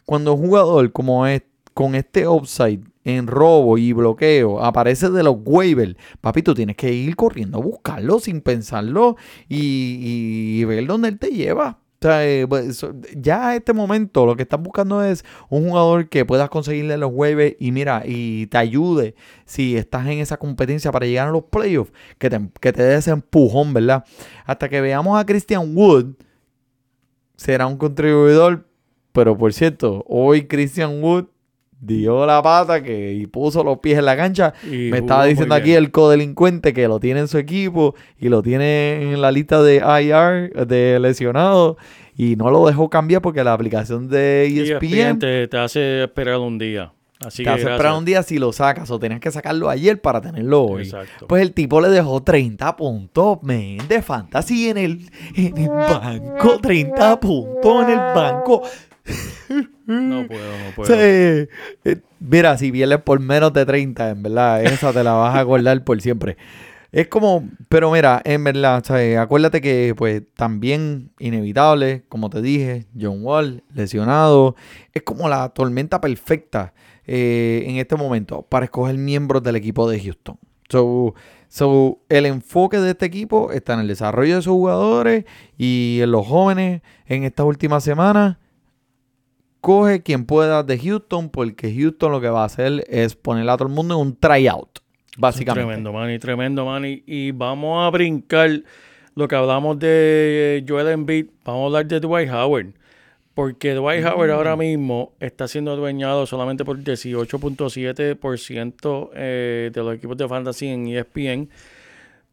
[0.06, 1.44] Cuando un jugador como es
[1.74, 6.92] con este offside en robo y bloqueo aparece de los waivers, papi, tú tienes que
[6.92, 9.16] ir corriendo a buscarlo sin pensarlo
[9.48, 11.80] y, y ver dónde él te lleva.
[12.00, 16.96] Pues, ya a este momento lo que estás buscando es un jugador que puedas conseguirle
[16.98, 21.32] los waivers y mira, y te ayude si estás en esa competencia para llegar a
[21.32, 24.04] los playoffs, que te, que te dé ese empujón, ¿verdad?
[24.46, 26.14] Hasta que veamos a Christian Wood,
[27.36, 28.68] será un contribuidor,
[29.12, 31.26] pero por cierto, hoy Christian Wood
[31.80, 34.54] dio la pata que, y puso los pies en la cancha.
[34.64, 38.42] Y Me estaba diciendo aquí el codelincuente que lo tiene en su equipo y lo
[38.42, 41.78] tiene en la lista de IR de lesionados
[42.16, 46.40] y no lo dejó cambiar porque la aplicación de ESPN ESPN te, te hace esperar
[46.40, 46.92] un día.
[47.20, 50.00] Así te que hace esperar un día si lo sacas o tenías que sacarlo ayer
[50.00, 50.84] para tenerlo hoy.
[50.84, 51.28] Exacto.
[51.28, 56.60] Pues el tipo le dejó 30 puntos, men, de fantasy en el, en el banco.
[56.60, 58.62] 30 puntos en el banco.
[59.86, 60.88] no puedo, no puedo.
[60.88, 61.48] sea, eh,
[62.20, 65.84] mira, si vienes por menos de 30, en verdad, esa te la vas a acordar
[65.84, 66.38] por siempre.
[66.92, 68.84] Es como, pero mira, en verdad,
[69.20, 74.56] acuérdate que pues también inevitable, como te dije, John Wall lesionado,
[74.94, 76.74] es como la tormenta perfecta
[77.06, 80.38] eh, en este momento para escoger miembros del equipo de Houston.
[80.70, 85.26] So, el enfoque de este equipo está en el desarrollo de sus jugadores
[85.58, 88.38] y en los jóvenes en estas últimas semanas
[89.62, 93.58] coge quien pueda de Houston, porque Houston lo que va a hacer es poner a
[93.58, 94.80] todo el mundo en un tryout,
[95.18, 95.68] básicamente.
[95.68, 97.04] Tremendo, Manny, tremendo, Manny.
[97.06, 98.62] Y vamos a brincar
[99.16, 101.28] lo que hablamos de Joel Embiid.
[101.44, 102.68] Vamos a hablar de Dwight Howard.
[103.34, 110.18] Porque Dwight Howard ahora mismo está siendo adueñado solamente por 18.7% eh, de los equipos
[110.18, 111.50] de fantasy en ESPN.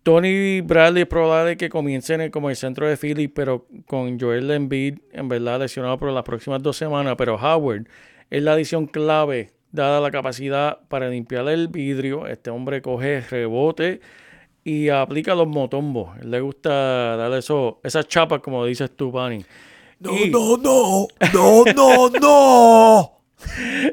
[0.04, 4.98] Tony Bradley es probable que comiencen como el centro de Philly, pero con Joel Embiid
[5.12, 7.14] en verdad lesionado por las próximas dos semanas.
[7.16, 7.86] Pero Howard
[8.30, 12.26] es la adición clave, dada la capacidad para limpiar el vidrio.
[12.26, 14.00] Este hombre coge rebote
[14.62, 16.16] y aplica los motombos.
[16.20, 19.42] Él le gusta darle eso, esas chapas, como dices tú, Bunny.
[20.00, 23.20] No, Y- no, no, no, no, no.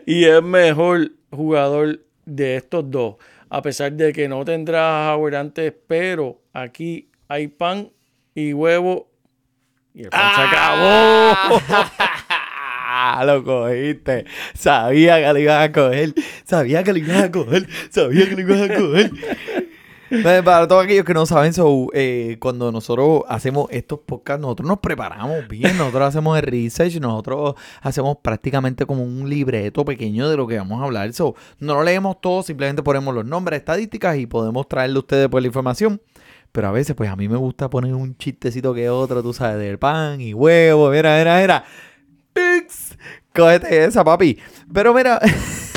[0.05, 3.15] y es mejor jugador de estos dos.
[3.53, 5.51] A pesar de que no tendrá a Howard
[5.85, 7.91] pero aquí hay pan
[8.33, 9.11] y huevo.
[9.93, 11.59] Y el pan se acabó.
[12.93, 14.23] Ah, lo cogiste.
[14.53, 16.13] Sabía que lo ibas a coger.
[16.45, 17.67] Sabía que lo ibas a coger.
[17.89, 19.11] Sabía que lo ibas a coger.
[20.43, 24.79] Para todos aquellos que no saben, so, eh, cuando nosotros hacemos estos podcasts, nosotros nos
[24.79, 30.47] preparamos bien, nosotros hacemos el research, nosotros hacemos prácticamente como un libreto pequeño de lo
[30.47, 31.13] que vamos a hablar.
[31.13, 35.29] So, no lo leemos todo, simplemente ponemos los nombres, estadísticas y podemos traerle a ustedes
[35.29, 36.01] pues, la información.
[36.51, 39.59] Pero a veces, pues a mí me gusta poner un chistecito que otro, tú sabes,
[39.59, 41.63] del pan y huevo, mira, mira, mira.
[42.33, 42.97] Pix.
[43.33, 44.37] Cógete esa, papi.
[44.73, 45.19] Pero mira,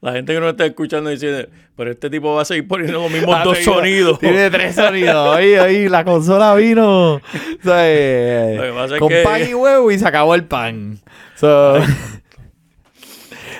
[0.02, 3.10] La gente que no está escuchando dice, pero este tipo va a seguir poniendo los
[3.10, 4.18] mismos dos seguido- sonidos.
[4.18, 5.36] Tiene tres sonidos.
[5.36, 7.14] Ahí, ahí, la consola vino.
[7.16, 7.20] o
[7.62, 10.98] sea, eh, con que- pan y huevo y se acabó el pan.
[11.36, 11.74] So,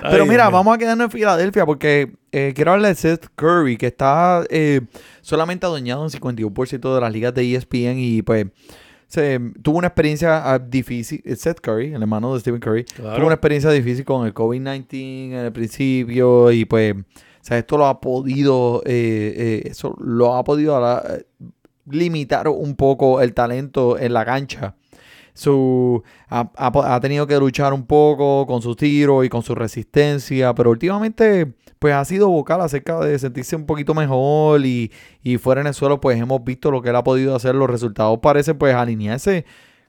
[0.02, 3.88] pero mira, vamos a quedarnos en Filadelfia porque eh, quiero hablar de Seth Curry, que
[3.88, 4.80] está eh,
[5.20, 8.46] solamente adueñado en 51% de las ligas de ESPN y pues
[9.10, 11.20] se, tuvo una experiencia ah, difícil.
[11.24, 13.16] eh, Seth Curry, el hermano de Stephen Curry, Claro.
[13.16, 17.02] tuvo una experiencia difícil con el COVID-19 en el principio y pues, o
[17.42, 21.24] sea, esto lo ha podido, eh, eh, eso lo ha podido ahora, eh,
[21.86, 24.76] limitar un poco el talento en la cancha.
[25.34, 29.54] Su, ha, ha ha tenido que luchar un poco con sus tiros y con su
[29.54, 35.38] resistencia, pero últimamente pues ha sido vocal acerca de sentirse un poquito mejor y, y
[35.38, 38.18] fuera en el suelo pues hemos visto lo que él ha podido hacer, los resultados
[38.20, 39.46] parecen pues alinearse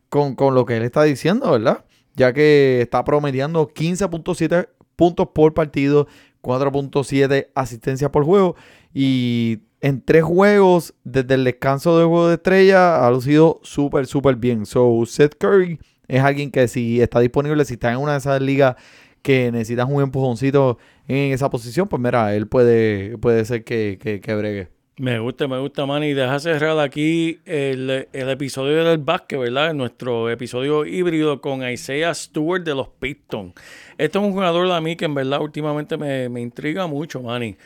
[0.09, 1.85] con, con lo que él está diciendo, ¿verdad?
[2.15, 6.07] Ya que está promediando 15.7 puntos por partido,
[6.41, 8.55] 4.7 asistencias por juego
[8.93, 14.37] y en tres juegos desde el descanso del juego de estrella ha lucido súper, súper
[14.37, 14.65] bien.
[14.65, 15.77] So, Seth Curry
[16.07, 18.77] es alguien que si está disponible, si está en una de esas ligas
[19.21, 24.21] que necesitas un empujoncito en esa posición, pues mira, él puede, puede ser que, que,
[24.21, 24.67] que bregue.
[24.97, 26.13] Me gusta, me gusta, Manny.
[26.13, 29.73] Deja cerrar aquí el, el episodio del básquet, ¿verdad?
[29.73, 33.53] Nuestro episodio híbrido con Isaiah Stewart de los Pistons.
[33.97, 37.57] Este es un jugador a mí que en verdad últimamente me, me intriga mucho, Manny.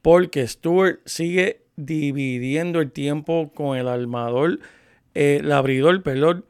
[0.00, 4.58] Porque Stewart sigue dividiendo el tiempo con el armador,
[5.14, 6.44] eh, el abridor, perdón,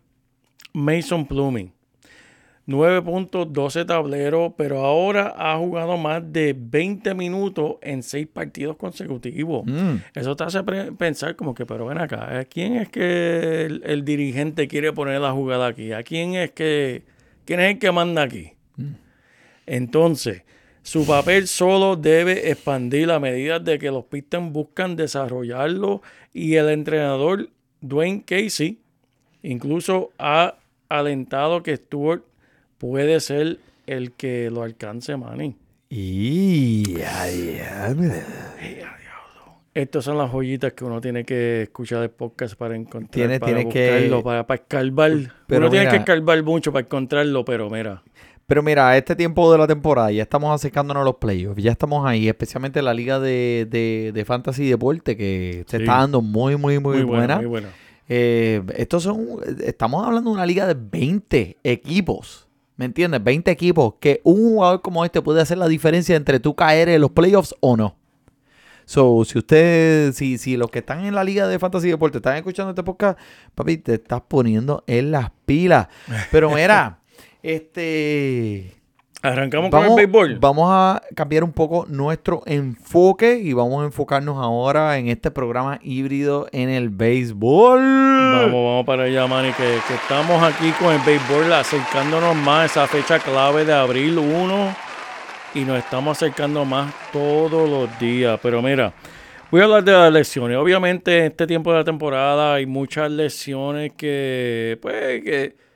[0.73, 1.73] Mason Pluming.
[2.69, 8.77] 9 puntos, 12 tableros, pero ahora ha jugado más de 20 minutos en 6 partidos
[8.77, 9.65] consecutivos.
[9.65, 9.95] Mm.
[10.15, 10.63] Eso te hace
[10.99, 15.19] pensar como que, pero ven acá, ¿a quién es que el, el dirigente quiere poner
[15.23, 15.93] la jugada aquí?
[15.93, 17.05] ¿A quién es que,
[17.47, 18.53] quién es el que manda aquí?
[19.65, 20.43] Entonces,
[20.83, 26.03] su papel solo debe expandir a medida de que los Pistons buscan desarrollarlo
[26.35, 27.49] y el entrenador
[27.81, 28.83] Dwayne Casey
[29.43, 30.59] incluso ha
[30.91, 32.28] alentado que Stewart
[32.79, 35.57] puede ser el que lo alcance, Manny.
[35.91, 37.97] Y ay, ay,
[39.75, 43.55] Estas son las joyitas que uno tiene que escuchar el podcast para encontrar, Tiene- para
[43.55, 45.13] tiene que- para, para escarbar.
[45.47, 48.03] Pero uno tiene que escarbar mucho para encontrarlo, pero mira,
[48.47, 51.71] Pero mira, a este tiempo de la temporada ya estamos acercándonos a los playoffs, ya
[51.71, 55.83] estamos ahí, especialmente en la liga de, de, de fantasy y deporte que se Sí.
[55.83, 57.35] está dando muy, muy, muy, muy, buena.
[57.35, 57.69] buena, muy buena.
[58.09, 62.48] Eh, estos son, estamos hablando de una liga de 20 equipos,
[62.79, 63.23] ¿me entiendes?
[63.23, 67.03] 20 equipos que un jugador como este puede hacer la diferencia entre tú caer en
[67.03, 67.97] los playoffs o no.
[68.87, 72.19] So, si usted, si, si los que están en la liga de fantasy y deporte
[72.19, 73.19] están escuchando este podcast,
[73.55, 75.89] papi, te estás poniendo en las pilas.
[76.31, 77.01] Pero mira,
[77.43, 78.78] este...
[79.21, 80.39] Arrancamos Vamos, con el béisbol.
[80.39, 85.81] vamos a cambiar un poco nuestro enfoque y vamos a enfocarnos ahora en este programa
[85.83, 87.81] híbrido en el béisbol.
[87.81, 92.85] Vamos, vamos para allá, Manny, que, que estamos aquí con el béisbol acercándonos más a
[92.85, 94.77] esa fecha clave de abril 1
[95.55, 98.39] y nos estamos acercando más todos los días.
[98.41, 98.93] Pero mira,
[99.51, 100.57] voy a hablar de las lesiones.
[100.59, 105.68] Obviamente en este tiempo de la temporada hay muchas lesiones que, pues, que,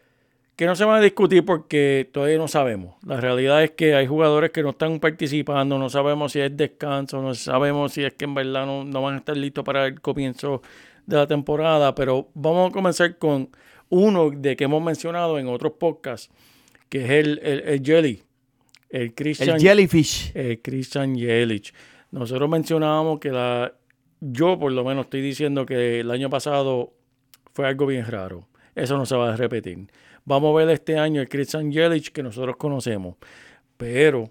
[0.63, 2.95] que no se van a discutir porque todavía no sabemos.
[3.05, 7.21] La realidad es que hay jugadores que no están participando, no sabemos si es descanso,
[7.21, 10.01] no sabemos si es que en verdad no, no van a estar listos para el
[10.01, 10.63] comienzo
[11.05, 13.51] de la temporada, pero vamos a comenzar con
[13.89, 16.31] uno de que hemos mencionado en otros podcasts,
[16.89, 18.23] que es el, el, el Jelly,
[18.89, 20.31] el Christian, El jellyfish.
[20.33, 21.75] el Christian Yelich.
[22.13, 23.73] Nosotros mencionábamos que la,
[24.21, 26.93] yo por lo menos estoy diciendo que el año pasado
[27.53, 28.47] fue algo bien raro.
[28.77, 29.89] Eso no se va a repetir.
[30.25, 33.17] Vamos a ver este año el Christian Yelich que nosotros conocemos.
[33.77, 34.31] Pero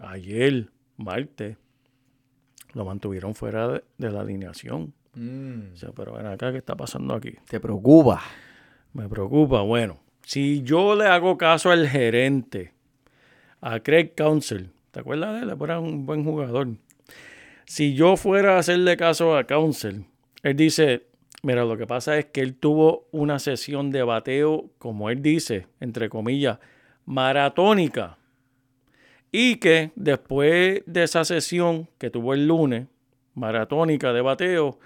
[0.00, 1.56] ayer, martes,
[2.74, 4.94] lo mantuvieron fuera de, de la alineación.
[5.14, 7.34] O sea, pero ven acá, ¿qué está pasando aquí?
[7.48, 8.22] Te preocupa.
[8.92, 9.62] Me preocupa.
[9.62, 12.72] Bueno, si yo le hago caso al gerente,
[13.60, 15.58] a Craig Council, ¿te acuerdas de él?
[15.60, 16.68] Era un buen jugador.
[17.64, 20.06] Si yo fuera a hacerle caso a Council,
[20.42, 21.06] él dice,
[21.42, 25.66] mira, lo que pasa es que él tuvo una sesión de bateo, como él dice,
[25.80, 26.58] entre comillas,
[27.06, 28.18] maratónica.
[29.30, 32.86] Y que después de esa sesión que tuvo el lunes,
[33.34, 34.78] maratónica de bateo,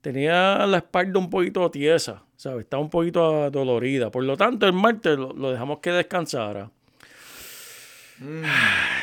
[0.00, 2.64] tenía la espalda un poquito tiesa, ¿sabes?
[2.64, 4.10] Estaba un poquito dolorida.
[4.10, 6.70] Por lo tanto, el martes lo, lo dejamos que descansara.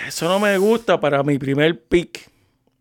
[0.08, 2.30] Eso no me gusta para mi primer pick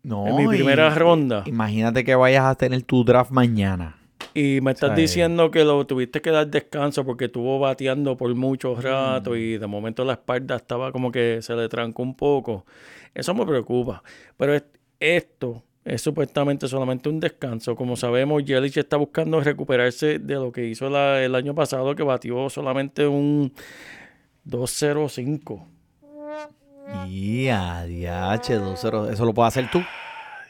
[0.03, 1.43] No, en mi primera ronda.
[1.45, 3.97] Imagínate que vayas a tener tu draft mañana.
[4.33, 8.75] Y me estás diciendo que lo tuviste que dar descanso porque estuvo bateando por mucho
[8.79, 12.65] rato y de momento la espalda estaba como que se le trancó un poco.
[13.13, 14.01] Eso me preocupa.
[14.37, 14.63] Pero es-
[14.99, 17.75] esto es supuestamente solamente un descanso.
[17.75, 22.03] Como sabemos, Yelich está buscando recuperarse de lo que hizo la- el año pasado, que
[22.03, 23.51] batió solamente un
[24.45, 25.67] 2.05.
[27.07, 29.09] Y ADH 2-0.
[29.09, 29.79] Eso lo puedes hacer tú.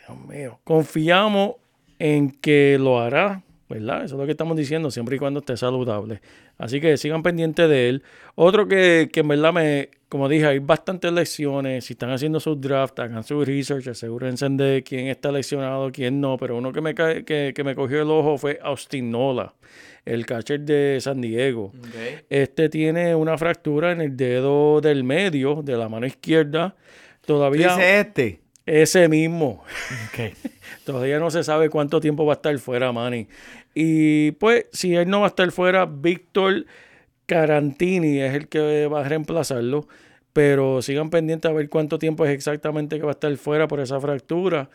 [0.08, 0.60] Dios mío.
[0.64, 1.56] Confiamos
[2.00, 4.04] en que lo hará, ¿verdad?
[4.04, 6.22] Eso es lo que estamos diciendo, siempre y cuando esté saludable.
[6.58, 8.04] Así que sigan pendientes de él.
[8.36, 11.86] Otro que, que en verdad me, como dije, hay bastantes lecciones.
[11.86, 16.38] Si están haciendo sus drafts, hagan su research, asegúrense de quién está leccionado, quién no.
[16.38, 19.54] Pero uno que me, que, que me cogió el ojo fue Austin Nola,
[20.06, 21.72] el catcher de San Diego.
[22.30, 26.76] Este tiene una fractura en el dedo del medio de la mano izquierda.
[27.26, 28.42] Todavía Dice este.
[28.66, 29.64] ese mismo.
[30.86, 33.28] Todavía no se sabe cuánto tiempo va a estar fuera Manny.
[33.74, 36.66] Y pues, si él no va a estar fuera, Víctor
[37.26, 39.88] Carantini es el que va a reemplazarlo.
[40.34, 43.82] Pero sigan pendientes a ver cuánto tiempo es exactamente que va a estar fuera por
[43.82, 44.70] esa fractura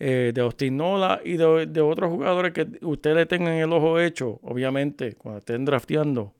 [0.00, 4.40] eh, de Austin Nola y de, de otros jugadores que ustedes tengan el ojo hecho,
[4.42, 6.32] obviamente, cuando estén drafteando.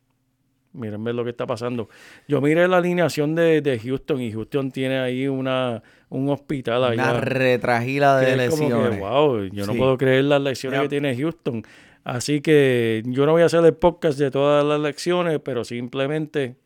[0.73, 1.91] Miren ver lo que está pasando.
[2.27, 7.11] Yo miré la alineación de, de Houston y Houston tiene ahí una, un hospital allá.
[7.11, 8.99] Una retragila de que, lesiones.
[8.99, 10.85] wow, yo no puedo creer las lecciones Yep.
[10.85, 11.63] que tiene Houston.
[12.05, 16.57] Así que yo no voy a hacer el podcast de todas las lecciones, pero simplemente.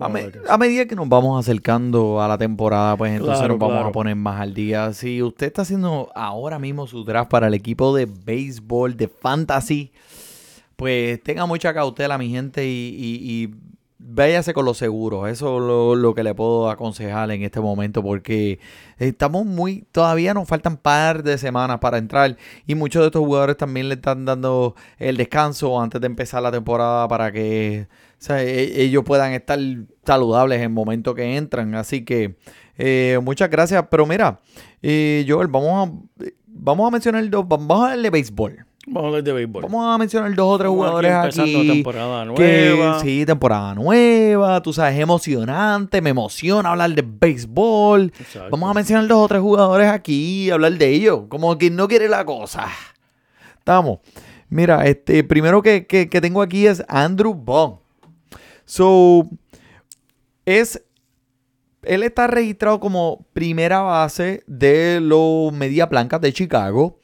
[0.00, 3.58] A, me- a medida que nos vamos acercando a la temporada, pues entonces Claro, nos
[3.60, 3.88] vamos claro.
[3.88, 4.92] a poner más al día.
[4.92, 9.90] Si usted está haciendo ahora mismo su draft para el equipo de béisbol, de fantasy,
[10.76, 13.54] pues tenga mucha cautela, mi gente, y, y, y
[13.98, 15.28] váyase con los seguros.
[15.28, 18.60] Eso es lo, lo que le puedo aconsejar en este momento, porque
[18.98, 22.36] estamos muy, todavía nos faltan par de semanas para entrar,
[22.66, 26.52] y muchos de estos jugadores también le están dando el descanso antes de empezar la
[26.52, 27.88] temporada para que
[28.28, 29.58] e- ellos puedan estar
[30.04, 31.74] saludables en el momento que entran.
[31.74, 32.36] Así que
[32.76, 33.84] eh, muchas gracias.
[33.90, 34.40] Pero mira,
[34.82, 35.92] eh, Joel, vamos a,
[36.46, 38.64] vamos a mencionar dos, vamos a darle béisbol.
[38.90, 39.62] Vamos a hablar de béisbol.
[39.62, 41.68] Vamos a mencionar dos o tres jugadores aquí aquí.
[41.68, 43.00] temporada que- nueva.
[43.00, 48.12] sí, temporada nueva, tú sabes, emocionante, me emociona hablar de béisbol.
[48.18, 48.48] Exacto.
[48.50, 51.86] Vamos a mencionar dos o tres jugadores aquí y hablar de ellos, como quien no
[51.88, 52.66] quiere la cosa.
[53.58, 53.98] Estamos.
[54.48, 57.76] Mira, este, primero que, que- que tengo aquí es Andrew Bond.
[58.64, 59.28] So,
[60.46, 60.82] es,
[61.82, 66.98] él está registrado como primera base de los Media Blancas de Chicago.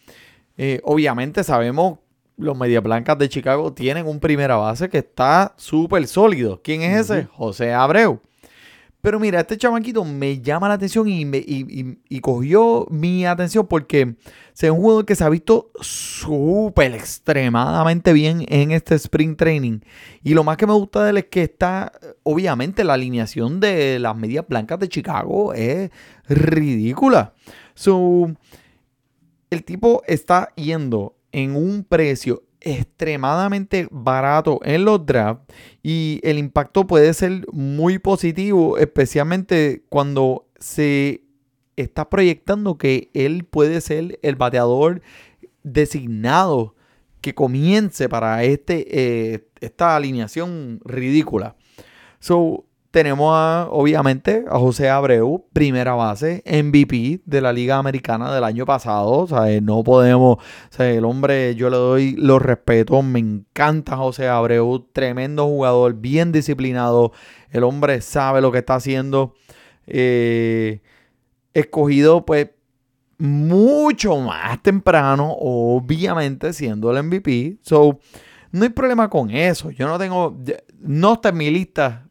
[0.56, 1.98] Eh, obviamente sabemos,
[2.36, 6.60] los Media Blancas de Chicago tienen un primera base que está súper sólido.
[6.62, 7.24] ¿Quién es ese?
[7.32, 8.20] José Abreu.
[9.00, 13.26] Pero mira, este chamaquito me llama la atención y, me, y, y- y cogió mi
[13.26, 14.14] atención porque
[14.58, 19.80] es un jugador que se ha visto súper extremadamente bien en este sprint training.
[20.22, 21.92] Y lo más que me gusta de él es que está,
[22.22, 25.90] obviamente, la alineación de las medias blancas de Chicago es
[26.26, 27.34] ridícula.
[27.74, 28.32] So,
[29.54, 36.86] el tipo está yendo en un precio extremadamente barato en los drafts y el impacto
[36.86, 41.22] puede ser muy positivo, especialmente cuando se
[41.76, 45.02] está proyectando que él puede ser el bateador
[45.62, 46.74] designado
[47.20, 48.86] que comience para este,
[49.34, 51.56] eh, esta alineación ridícula.
[52.18, 58.44] So, tenemos a, obviamente a José Abreu, primera base, MVP de la Liga Americana del
[58.44, 59.10] año pasado.
[59.10, 60.40] O sea, eh, no podemos, o
[60.70, 66.30] sea, el hombre, yo le doy los respetos, me encanta José Abreu, tremendo jugador, bien
[66.30, 67.10] disciplinado.
[67.50, 69.34] El hombre sabe lo que está haciendo.
[69.88, 70.80] Eh,
[71.52, 72.50] escogido, pues,
[73.18, 77.58] mucho más temprano, obviamente, siendo el MVP.
[77.62, 77.98] So,
[78.52, 79.72] no hay problema con eso.
[79.72, 80.38] Yo no tengo,
[80.78, 82.03] no está en mi lista,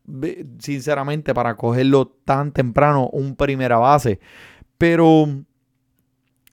[0.59, 4.19] sinceramente, para cogerlo tan temprano, un primera base.
[4.77, 5.27] Pero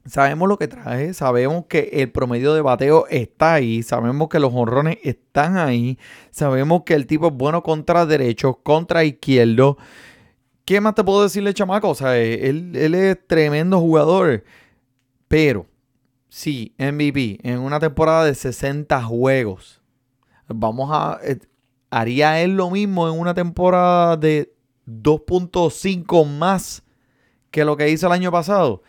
[0.07, 4.53] sabemos lo que trae, sabemos que el promedio de bateo está ahí, sabemos que los
[4.55, 5.98] honrones están ahí,
[6.30, 9.76] sabemos que el tipo es bueno contra derechos, contra izquierdo.
[10.64, 11.90] ¿Qué más te puedo decirle, chamaco?
[11.90, 14.44] O sea, él, él es tremendo jugador.
[15.26, 15.66] Pero,
[16.28, 19.80] sí, MVP en una temporada de 60 juegos.
[20.48, 21.18] Vamos a.
[21.91, 24.53] ¿Haría él lo mismo en una temporada de
[24.86, 26.84] 2.5 más
[27.51, 28.82] que lo que hizo el año pasado?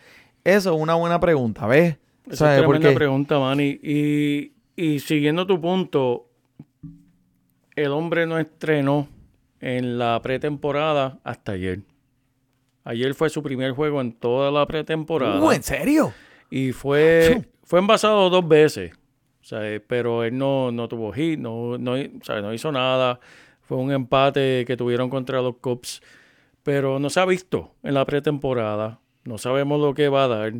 [0.44, 1.96] Eso es una buena pregunta, ¿ves?
[2.26, 2.94] Esa ¿Sabes es tremenda qué?
[2.94, 3.80] pregunta, Manny.
[3.82, 6.28] Y, y siguiendo tu punto,
[7.74, 9.08] el hombre no estrenó
[9.60, 11.80] en la pretemporada hasta ayer.
[12.84, 15.40] Ayer fue su primer juego en toda la pretemporada.
[15.40, 16.12] Uh, ¿En serio?
[16.50, 18.92] Y fue, fue envasado dos veces.
[19.42, 23.18] O sea, pero él no, no tuvo hit, no, no, no hizo nada.
[23.62, 26.00] Fue un empate que tuvieron contra los Cubs.
[26.62, 29.00] Pero no se ha visto en la pretemporada.
[29.24, 30.52] No sabemos lo que va a dar.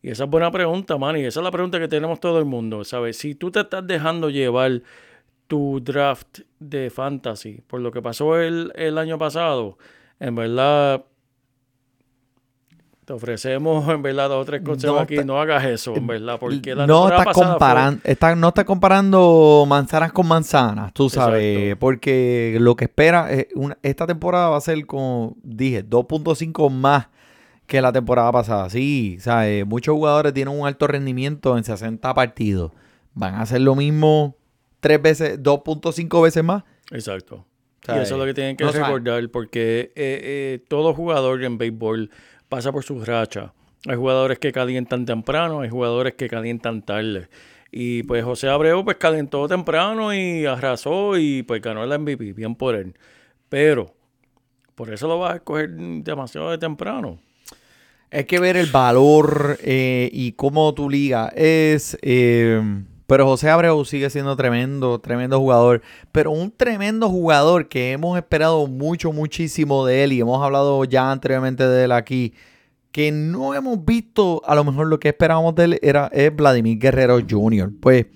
[0.00, 1.24] Y esa es buena pregunta, Manny.
[1.24, 2.84] Esa es la pregunta que tenemos todo el mundo.
[2.84, 3.18] ¿Sabes?
[3.18, 4.82] Si tú te estás dejando llevar
[5.48, 9.76] tu draft de fantasy por lo que pasó el, el año pasado,
[10.20, 11.04] en verdad
[13.10, 16.38] te ofrecemos en verdad dos o tres consejos No aquí, no hagas eso, en verdad,
[16.38, 21.80] porque la no fue- comparando, está- no estás comparando manzanas con manzanas, tú sabes, Exacto.
[21.80, 27.08] porque lo que espera es una- esta temporada va a ser como dije, 2.5 más
[27.66, 28.68] que la temporada pasada.
[28.70, 32.72] Sí, sabes, muchos jugadores tienen un alto rendimiento en 60 partidos.
[33.14, 34.36] Van a hacer lo mismo
[34.80, 36.62] tres veces, 2.5 veces más.
[36.92, 37.44] Exacto.
[37.88, 38.84] Y eso es lo que tienen que No sabe.
[38.84, 42.10] recordar, porque eh, eh, todo jugador en béisbol
[42.50, 43.52] pasa por sus rachas.
[43.86, 47.28] Hay jugadores que calientan temprano, hay jugadores que calientan tarde.
[47.72, 52.54] Y pues José Abreu pues calentó temprano y arrasó y pues ganó el MVP, bien
[52.54, 52.94] por él.
[53.48, 53.94] Pero
[54.74, 57.18] por eso lo vas a escoger demasiado de temprano.
[58.10, 61.96] Hay que ver el valor eh, y cómo tu liga es.
[62.02, 62.60] eh,
[63.10, 65.82] pero José Abreu sigue siendo tremendo, tremendo jugador.
[66.12, 71.10] Pero un tremendo jugador que hemos esperado mucho, muchísimo de él y hemos hablado ya
[71.10, 72.34] anteriormente de él aquí.
[72.92, 76.78] Que no hemos visto a lo mejor lo que esperábamos de él era, es Vladimir
[76.78, 77.72] Guerrero Jr.
[77.80, 78.06] Pues,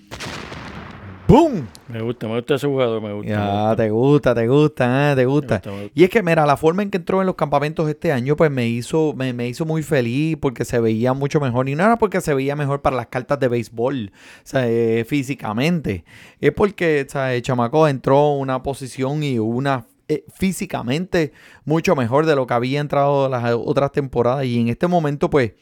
[1.27, 1.67] ¡boom!
[1.87, 3.29] Me gusta, me gusta ese jugador, me gusta.
[3.29, 3.75] me Ya, gusta.
[3.75, 5.55] te gusta, te gusta, eh, te gusta.
[5.55, 5.91] gusta, me.
[5.93, 8.51] Y es que, mira, la forma en que entró en los campamentos este año, pues
[8.51, 11.67] me hizo, me, me hizo muy feliz porque se veía mucho mejor.
[11.69, 15.05] Y no era porque se veía mejor para las cartas de béisbol, o sea, eh,
[15.07, 16.05] físicamente.
[16.39, 21.31] Es porque, o sea, el chamaco entró en una posición y una eh, físicamente
[21.65, 24.45] mucho mejor de lo que había entrado las otras temporadas.
[24.45, 25.53] Y en este momento, pues,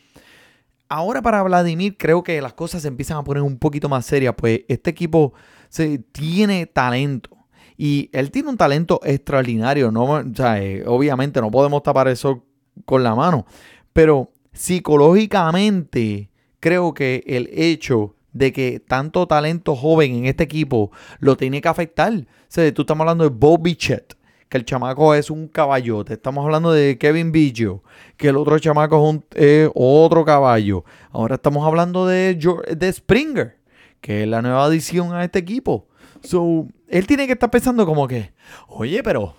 [0.90, 4.36] ahora para Vladimir creo que las cosas se empiezan a poner un poquito más serias,
[4.38, 5.34] pues este equipo
[5.74, 7.32] se, tiene talento.
[7.76, 10.20] Y él tiene un talento extraordinario, ¿no?
[10.20, 12.46] Eh, obviamente no podemos tapar eso
[12.86, 13.48] con la mano,
[13.92, 21.36] pero psicológicamente creo que el hecho de que tanto talento joven en este equipo lo
[21.38, 22.14] tiene que afectar.
[22.14, 24.16] O sea, tú estamos hablando de Bobby Chet,
[24.50, 26.14] que el chamaco es un caballote.
[26.14, 27.84] Estamos hablando de Kevin Biggio,
[28.16, 28.98] que el otro chamaco
[29.32, 30.86] es un, otro caballo.
[31.12, 33.63] Ahora estamos hablando de, de Springer,
[34.04, 35.88] que es la nueva adición a este equipo.
[36.22, 38.34] So, él tiene que estar pensando como que,
[38.68, 39.34] oye, pero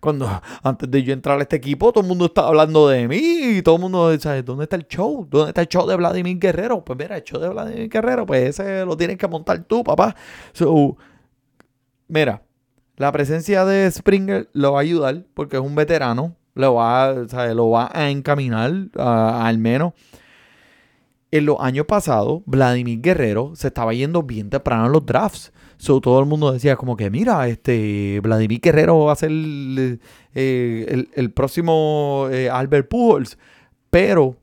[0.00, 0.28] cuando
[0.64, 3.16] antes de yo entrar a este equipo, todo el mundo está hablando de mí
[3.58, 4.44] y todo el mundo, ¿sabes?
[4.44, 5.24] ¿Dónde está el show?
[5.30, 6.84] ¿Dónde está el show de Vladimir Guerrero?
[6.84, 10.16] Pues mira, el show de Vladimir Guerrero, pues ese lo tienes que montar tú, papá.
[10.52, 10.96] So,
[12.08, 12.42] mira,
[12.96, 17.54] la presencia de Springer lo va a ayudar porque es un veterano, lo va, ¿sabes?
[17.54, 19.92] Lo va a encaminar al menos.
[21.30, 25.52] En los años pasados, Vladimir Guerrero se estaba yendo bien temprano en los drafts.
[25.76, 29.98] So, todo el mundo decía como que, mira, este Vladimir Guerrero va a ser eh,
[30.88, 33.36] el, el próximo eh, Albert Pujols.
[33.90, 34.36] Pero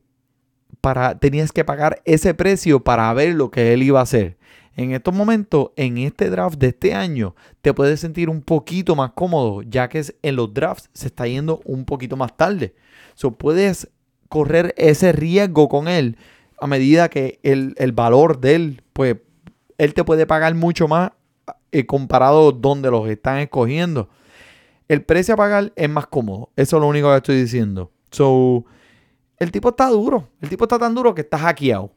[0.80, 4.38] para, tenías que pagar ese precio para ver lo que él iba a hacer.
[4.78, 9.12] En estos momentos, en este draft de este año, te puedes sentir un poquito más
[9.14, 12.76] cómodo, ya que en los drafts se está yendo un poquito más tarde.
[13.16, 13.90] So, puedes
[14.30, 16.18] correr ese riesgo con él
[16.60, 19.18] a medida que el, el valor de él, pues,
[19.78, 21.12] él te puede pagar mucho más
[21.72, 24.10] eh, comparado donde los están escogiendo.
[24.88, 26.50] El precio a pagar es más cómodo.
[26.56, 27.92] Eso es lo único que estoy diciendo.
[28.12, 28.66] So,
[29.38, 30.30] el tipo está duro.
[30.42, 31.92] El tipo está tan duro que está hackeado.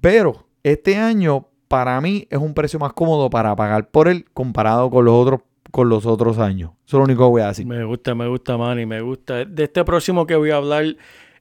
[0.00, 4.90] Pero este año, para mí, es un precio más cómodo para pagar por él comparado
[4.90, 6.72] con los otros, con los otros años.
[6.86, 7.66] Eso es lo único que voy a decir.
[7.66, 9.44] Me gusta, me gusta, Manny, me gusta.
[9.44, 10.84] De este próximo que voy a hablar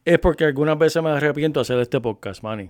[0.08, 2.70] es porque algunas veces me arrepiento de hacer este podcast, Manny.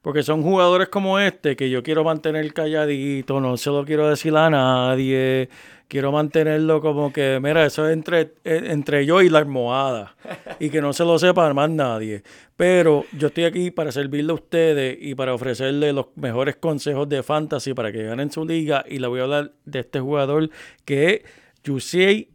[0.00, 4.36] Porque son jugadores como este que yo quiero mantener calladito, no se lo quiero decir
[4.36, 5.48] a nadie.
[5.88, 10.14] Quiero mantenerlo como que, mira, eso es entre, eh, entre yo y la almohada.
[10.60, 12.22] Y que no se lo sepa más nadie.
[12.56, 17.24] Pero yo estoy aquí para servirle a ustedes y para ofrecerle los mejores consejos de
[17.24, 18.84] fantasy para que ganen su liga.
[18.88, 20.48] Y le voy a hablar de este jugador
[20.84, 21.20] que es
[21.64, 22.28] Yusei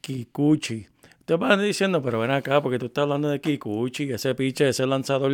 [0.00, 0.93] Kikuchi.
[1.24, 4.86] Ustedes van diciendo, pero ven acá, porque tú estás hablando de Kikuchi, ese piche, ese
[4.86, 5.30] lanzador.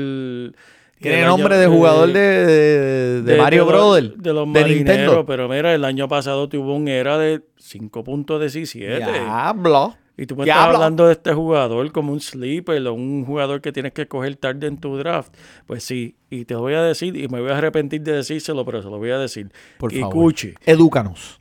[1.00, 4.14] Tiene año- nombre de jugador de, de- de Mario los- Brother.
[4.16, 8.98] De los marineros, pero mira, el año pasado tuvo un era de 5.17.
[8.98, 9.96] Diablo.
[10.16, 13.72] Y tú me estás hablando de este jugador como un sleeper o un jugador que
[13.72, 15.34] tienes que coger tarde en tu draft.
[15.66, 18.82] Pues sí, y te voy a decir, y me voy a arrepentir de decírselo, pero
[18.82, 19.50] se lo voy a decir.
[19.78, 20.12] Por favor.
[20.12, 20.54] Kikuchi.
[20.66, 21.39] Edúcanos.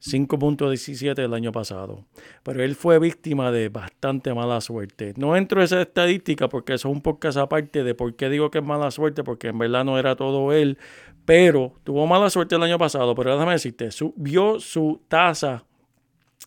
[0.00, 2.06] 5.17 el año pasado.
[2.42, 5.12] Pero él fue víctima de bastante mala suerte.
[5.16, 8.50] No entro en esa estadística porque eso es un podcast aparte de por qué digo
[8.50, 10.78] que es mala suerte, porque en verdad no era todo él.
[11.24, 13.14] Pero tuvo mala suerte el año pasado.
[13.14, 15.64] Pero déjame decirte, vio su tasa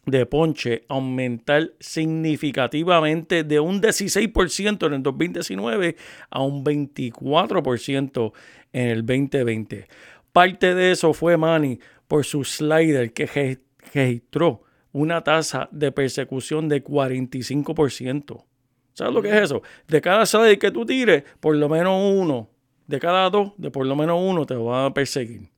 [0.05, 5.95] de ponche aumentar significativamente de un 16% en el 2019
[6.29, 8.33] a un 24%
[8.73, 9.87] en el 2020.
[10.33, 11.79] Parte de eso fue Manny
[12.13, 13.59] por su slider que re-
[13.91, 14.61] registró
[14.91, 18.45] una tasa de persecución de 45%.
[18.93, 19.63] ¿Sabes lo que es eso?
[19.87, 22.51] De cada slider que tú tires, por lo menos uno,
[22.85, 25.49] de cada dos, de por lo menos uno te va a perseguir.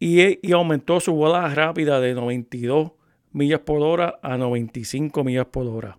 [0.00, 2.90] Y, y aumentó su bola rápida de 92
[3.30, 5.96] millas por hora a 95 millas por hora.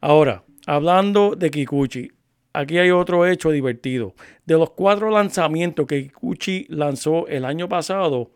[0.00, 2.10] Ahora, hablando de Kikuchi,
[2.52, 4.14] aquí hay otro hecho divertido.
[4.44, 8.30] De los cuatro lanzamientos que Kikuchi lanzó el año pasado,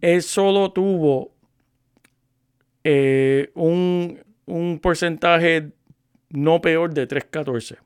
[0.00, 1.32] él solo tuvo
[2.84, 5.70] eh, un, un porcentaje
[6.30, 7.78] no peor de 3.14.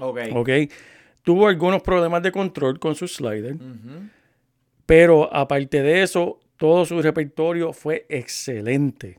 [0.00, 0.18] Ok.
[0.34, 0.50] ¿Ok?
[1.22, 3.56] Tuvo algunos problemas de control con su slider,
[4.86, 9.18] pero aparte de eso, todo su repertorio fue excelente.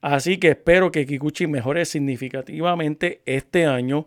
[0.00, 4.06] Así que espero que Kikuchi mejore significativamente este año.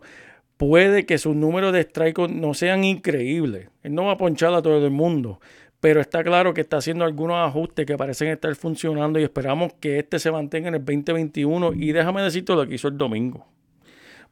[0.56, 3.68] Puede que sus números de strike no sean increíbles.
[3.82, 5.40] Él no va a ponchar a todo el mundo.
[5.80, 9.98] Pero está claro que está haciendo algunos ajustes que parecen estar funcionando y esperamos que
[9.98, 11.74] este se mantenga en el 2021.
[11.74, 13.46] Y déjame decirte lo que hizo el domingo.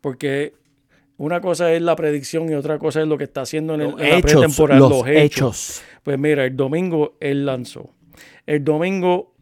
[0.00, 0.54] Porque
[1.18, 3.90] una cosa es la predicción y otra cosa es lo que está haciendo en, el,
[3.90, 4.80] Los en la hechos, pretemporada.
[4.80, 5.82] los Los hechos.
[6.02, 7.90] Pues mira, el domingo él lanzó.
[8.46, 9.34] El domingo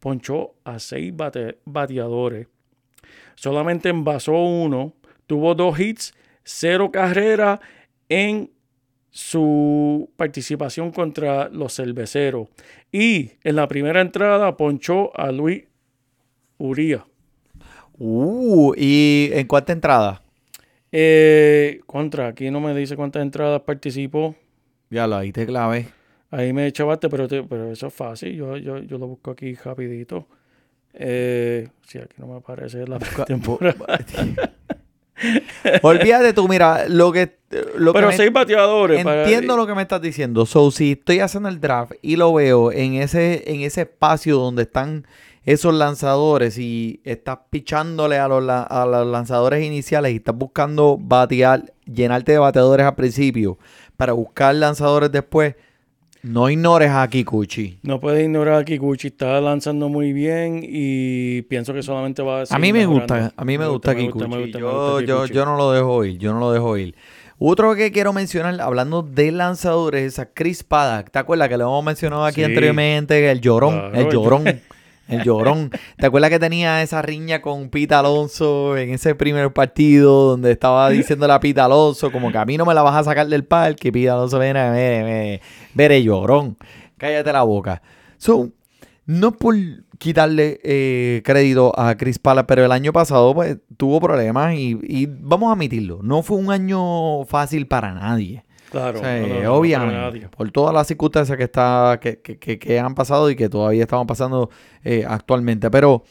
[0.00, 2.48] ponchó a seis bate- bateadores.
[3.34, 4.94] Solamente envasó uno.
[5.26, 6.14] Tuvo dos hits,
[6.44, 7.60] cero carreras
[8.08, 8.50] en
[9.10, 12.48] su participación contra los cerveceros.
[12.90, 15.64] Y en la primera entrada ponchó a Luis
[16.58, 17.04] Uría.
[17.98, 20.22] Uh, ¿y en cuánta entrada?
[20.90, 24.34] Eh, contra, aquí no me dice cuántas entradas participó.
[24.90, 25.88] Ya lo ahí te clavé.
[26.30, 28.34] Ahí me chavaste, pero, te- pero eso es fácil.
[28.34, 30.26] Yo, yo, yo lo busco aquí rapidito.
[30.94, 33.98] Eh, sí, aquí no me aparece la temporada.
[35.82, 37.36] Olvídate tú, mira, lo que.
[37.76, 39.04] Lo Pero que me- seis bateadores.
[39.04, 40.46] para- Entiendo lo que me estás diciendo.
[40.46, 44.62] So, si estoy haciendo el draft y lo veo en ese, en ese espacio donde
[44.62, 45.06] están
[45.44, 51.72] esos lanzadores y estás pichándole a los, a los lanzadores iniciales y estás buscando batear,
[51.84, 53.58] llenarte de bateadores al principio
[53.96, 55.54] para buscar lanzadores después,
[56.22, 57.78] no ignores a Kikuchi.
[57.82, 59.08] No puedes ignorar a Kikuchi.
[59.08, 63.14] Está lanzando muy bien y pienso que solamente va a A seguir mí me mejorando.
[63.14, 64.28] gusta, a mí me, gusta, Kikuchi.
[64.28, 66.76] me gusta, me yo, gusta yo, yo no lo dejo ir, yo no lo dejo
[66.76, 66.94] ir.
[67.44, 71.10] Otro que quiero mencionar, hablando de lanzadores, es a Chris Paddock.
[71.10, 72.44] ¿Te acuerdas que lo hemos mencionado aquí Sí.
[72.44, 73.28] anteriormente?
[73.30, 74.44] El llorón, Claro, el llorón,
[75.12, 75.70] el llorón.
[75.98, 80.90] ¿Te acuerdas que tenía esa riña con Pita Alonso en ese primer partido donde estaba
[80.90, 83.44] diciéndole a Pita Alonso como que a mí no me la vas a sacar del
[83.44, 83.92] parque?
[83.92, 85.40] Pita Alonso viene, mire, mire,
[85.74, 86.56] mire, llorón,
[86.96, 87.82] cállate la boca.
[88.18, 88.50] So,
[89.06, 89.54] no por
[89.98, 95.06] quitarle eh, crédito a Chris Pala, pero el año pasado pues, tuvo problemas y, y
[95.06, 98.44] vamos a admitirlo, no fue un año fácil para nadie.
[98.72, 102.58] Claro, O sea, no, no, obviamente, por todas las circunstancias que, está, que, que- que-
[102.58, 104.50] que han pasado y que todavía estamos pasando
[104.82, 105.70] eh, actualmente.
[105.70, 106.02] Pero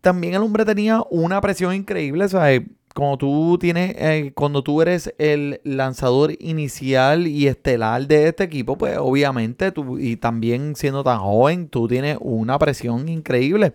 [0.00, 2.24] también el hombre tenía una presión increíble.
[2.24, 8.06] O sea, eh, cuando tú tienes, eh, cuando tú eres el lanzador inicial y estelar
[8.06, 13.08] de este equipo, pues obviamente tú, y también siendo tan joven, tú tienes una presión
[13.08, 13.72] increíble.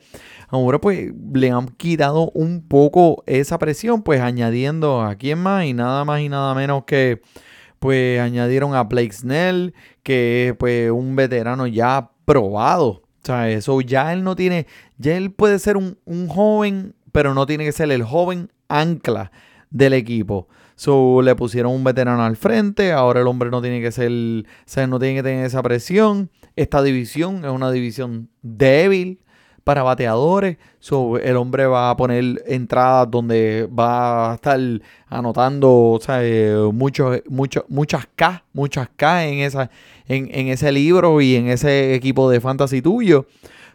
[0.50, 5.74] Ahora pues le han quitado un poco esa presión, pues añadiendo a quién más y
[5.74, 7.22] nada más y nada menos que
[7.80, 12.88] pues añadieron a Blake Snell, que es pues un veterano ya probado.
[12.88, 17.34] O sea, eso ya él no tiene, ya él puede ser un, un joven, pero
[17.34, 19.32] no tiene que ser el joven ancla
[19.70, 20.48] del equipo.
[20.76, 24.44] So, le pusieron un veterano al frente, ahora el hombre no tiene que ser, o
[24.66, 26.30] sea, no tiene que tener esa presión.
[26.56, 29.20] Esta división es una división débil
[29.64, 30.58] para bateadores.
[30.80, 34.60] So, el hombre va a poner entradas donde va a estar
[35.08, 39.72] anotando o sea, eh, muchos, muchos, muchas K, muchas K en, esa,
[40.08, 43.26] en ese libro y en ese equipo de fantasy tuyo.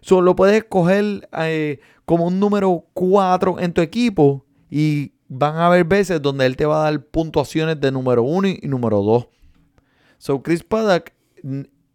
[0.03, 5.67] So, lo puedes coger eh, como un número 4 en tu equipo y van a
[5.67, 9.27] haber veces donde él te va a dar puntuaciones de número 1 y número 2.
[10.17, 11.11] So, Chris Paddock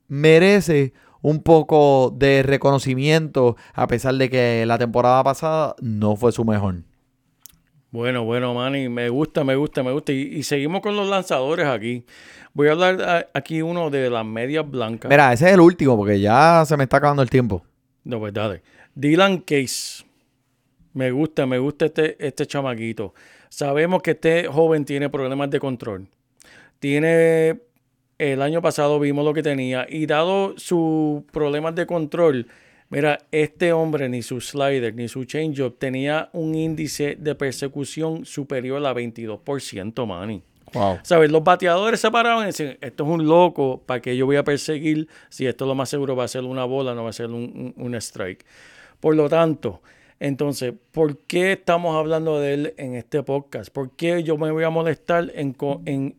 [0.08, 6.46] merece un poco de reconocimiento a pesar de que la temporada pasada no fue su
[6.46, 6.84] mejor.
[7.90, 10.12] Bueno, bueno, Manny, me gusta, me gusta, me gusta.
[10.12, 12.06] Y, y seguimos con los lanzadores aquí.
[12.54, 15.10] Voy a hablar a- aquí uno de las medias blancas.
[15.10, 17.64] Mira, ese es el último porque ya se me está acabando el tiempo.
[18.04, 18.62] No, pues dale.
[18.94, 20.04] Dylan Case.
[20.98, 23.14] Me gusta, me gusta este, este chamaquito.
[23.50, 26.08] Sabemos que este joven tiene problemas de control.
[26.80, 27.60] Tiene.
[28.18, 29.86] El año pasado vimos lo que tenía.
[29.88, 32.48] Y dado sus problemas de control,
[32.90, 38.84] mira, este hombre ni su slider ni su changeup tenía un índice de persecución superior
[38.84, 40.42] a 22%, Manny.
[40.74, 40.98] Wow.
[41.04, 41.32] ¿Sabes?
[41.32, 44.44] Los bateadores se paraban y decían, esto es un loco, ¿para qué yo voy a
[44.44, 45.08] perseguir?
[45.30, 47.74] Si esto lo más seguro va a ser una bola, no va a ser un,
[47.78, 48.44] un- un strike.
[49.00, 49.82] Por lo tanto,
[50.20, 53.72] Entonces, ¿por qué estamos hablando de él en este podcast?
[53.72, 55.56] ¿Por qué yo me voy a molestar en,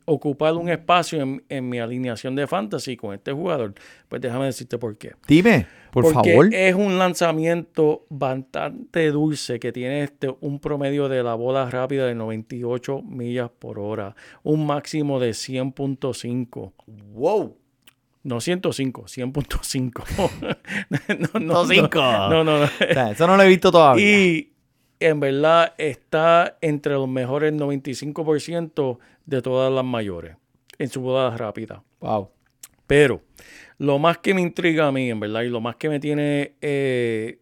[0.05, 3.74] ocupar un espacio en, en mi alineación de fantasy con este jugador?
[4.09, 5.12] Pues déjame decirte por qué.
[5.26, 6.55] Dime, por Porque favor.
[6.55, 12.14] es un lanzamiento bastante dulce que tiene este, un promedio de la bola rápida de
[12.14, 16.72] 98 millas por hora, un máximo de 100.5.
[17.14, 17.57] Wow.
[18.29, 20.59] No 105, 100.5.
[21.33, 21.99] no, no, 105.
[21.99, 22.64] no, no, no, no.
[22.64, 24.05] O sea, eso no lo he visto todavía.
[24.05, 24.53] Y
[25.01, 30.37] en verdad está entre los mejores 95% de todas las mayores
[30.79, 31.83] en su bola rápida.
[32.01, 32.29] Wow.
[32.87, 33.22] Pero
[33.79, 36.53] lo más que me intriga a mí, en verdad, y lo más que me tiene,
[36.61, 37.39] eh,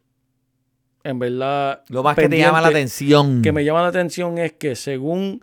[1.03, 1.83] en verdad...
[1.89, 3.43] Lo más que te llama la atención.
[3.43, 5.43] Que me llama la atención es que según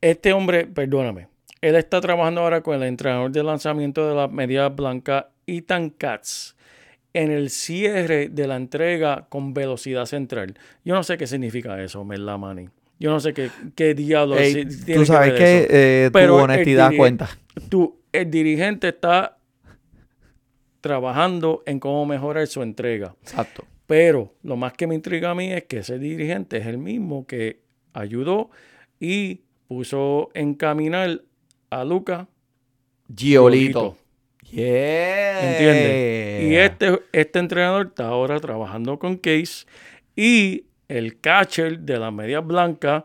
[0.00, 1.28] este hombre, perdóname,
[1.60, 6.54] él está trabajando ahora con el entrenador de lanzamiento de la media blanca, Ethan Katz,
[7.12, 10.56] en el cierre de la entrega con velocidad central.
[10.84, 12.68] Yo no sé qué significa eso, ¿verdad, Manny?
[12.98, 15.66] Yo no sé qué, qué diablos Ey, tiene tú sabes que eso.
[15.70, 17.28] eh, Pero tu honestidad cuenta.
[17.68, 19.38] Tú, el dirigente está
[20.80, 23.14] trabajando en cómo mejorar su entrega.
[23.22, 23.64] Exacto.
[23.86, 27.26] Pero lo más que me intriga a mí es que ese dirigente es el mismo
[27.26, 27.60] que
[27.92, 28.50] ayudó
[29.00, 31.22] y puso en caminar
[31.70, 32.28] a Luca
[33.14, 33.96] Giolito.
[34.50, 35.50] Yeah.
[35.52, 36.42] ¿Entiendes?
[36.50, 39.64] Y este, este entrenador está ahora trabajando con Case
[40.16, 43.04] y el catcher de las medias blancas,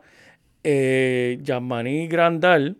[0.64, 2.78] eh, Yamani Grandal,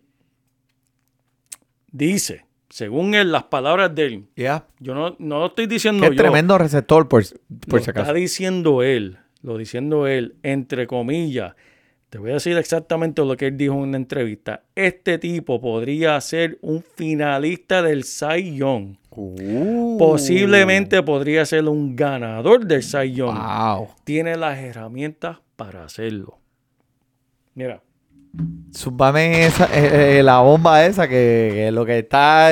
[1.92, 4.66] dice, según él, las palabras de él, Yeah.
[4.80, 7.24] yo no, no lo estoy diciendo Qué yo, tremendo receptor, por,
[7.70, 8.04] por lo si acaso.
[8.06, 11.54] está diciendo él, lo diciendo él, entre comillas.
[12.10, 14.64] Te voy a decir exactamente lo que él dijo en una entrevista.
[14.76, 18.96] Este tipo podría ser un finalista del Cy Young.
[19.10, 19.98] Uh.
[19.98, 23.36] Posiblemente podría ser un ganador del Cy Young.
[23.36, 23.90] Wow.
[24.04, 26.40] Tiene las herramientas para hacerlo.
[27.54, 27.82] Mira,
[28.72, 32.52] Súbame esa, eh, eh, la bomba esa que, que lo que está.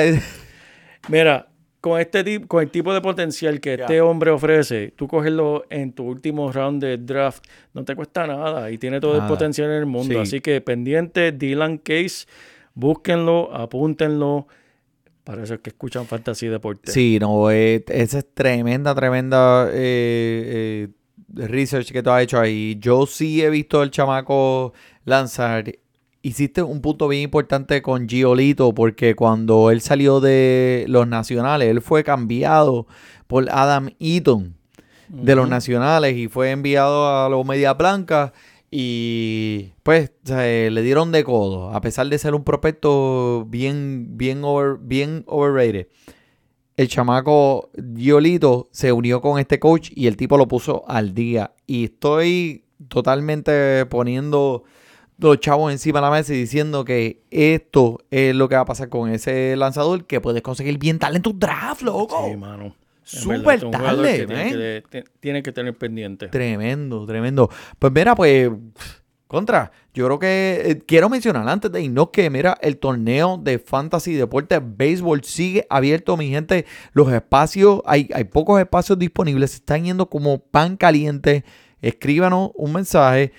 [1.08, 1.48] mira,
[1.84, 5.92] con este tipo, con el tipo de potencial que este hombre ofrece, tú cogerlo en
[5.92, 9.76] tu último round de draft, no te cuesta nada y tiene todo el potencial en
[9.76, 10.14] el mundo.
[10.14, 10.18] Sí.
[10.18, 12.26] Así que pendiente, Dylan Case,
[12.72, 14.46] búsquenlo, apúntenlo.
[15.24, 16.90] Para esos que escuchan Fantasy Deporte.
[16.90, 22.78] Sí, no, eh, esa es tremenda, tremenda eh, eh, research que tú has hecho ahí.
[22.80, 24.72] Yo sí he visto el chamaco
[25.04, 25.70] lanzar.
[26.26, 31.82] Hiciste un punto bien importante con Giolito, porque cuando él salió de los nacionales, él
[31.82, 32.86] fue cambiado
[33.26, 34.56] por Adam Eaton
[35.10, 38.32] de los nacionales y fue enviado a los Medias Blancas
[38.70, 44.44] y pues eh, le dieron de codo, a pesar de ser un prospecto bien, bien,
[44.44, 45.88] over- bien overrated.
[46.78, 51.52] El chamaco Giolito se unió con este coach y el tipo lo puso al día.
[51.66, 54.64] Y estoy totalmente poniendo
[55.18, 58.66] los chavos encima de la mesa y diciendo que esto es lo que va a
[58.66, 62.26] pasar con ese lanzador que puedes conseguir bien tarde en tu draft, loco.
[62.30, 62.74] Sí, mano.
[63.06, 66.28] Súper verdad, es un jugador tarde, que tiene que, te- tiene que tener pendiente.
[66.28, 67.50] Tremendo, tremendo.
[67.78, 68.50] Pues mira, pues,
[69.26, 73.58] contra, yo creo que eh, quiero mencionar antes de irnos que, mira, el torneo de
[73.58, 76.64] Fantasy Deportes Béisbol sigue abierto, mi gente.
[76.92, 81.44] Los espacios, hay, hay pocos espacios disponibles, se están yendo como pan caliente.
[81.82, 83.32] Escríbanos un mensaje,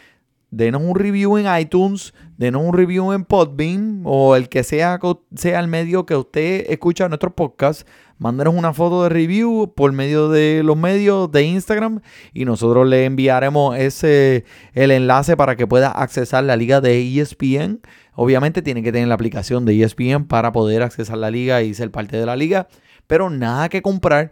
[0.56, 5.00] denos un review en iTunes, denos un review en Podbean o el que sea,
[5.36, 7.86] sea el medio que usted escucha nuestro podcast.
[8.18, 12.00] Mándenos una foto de review por medio de los medios de Instagram
[12.34, 17.82] y nosotros le enviaremos ese el enlace para que pueda accesar la liga de ESPN.
[18.14, 21.92] Obviamente tiene que tener la aplicación de ESPN para poder accesar la liga y ser
[21.92, 22.70] parte de la liga,
[23.08, 24.32] pero nada que comprar.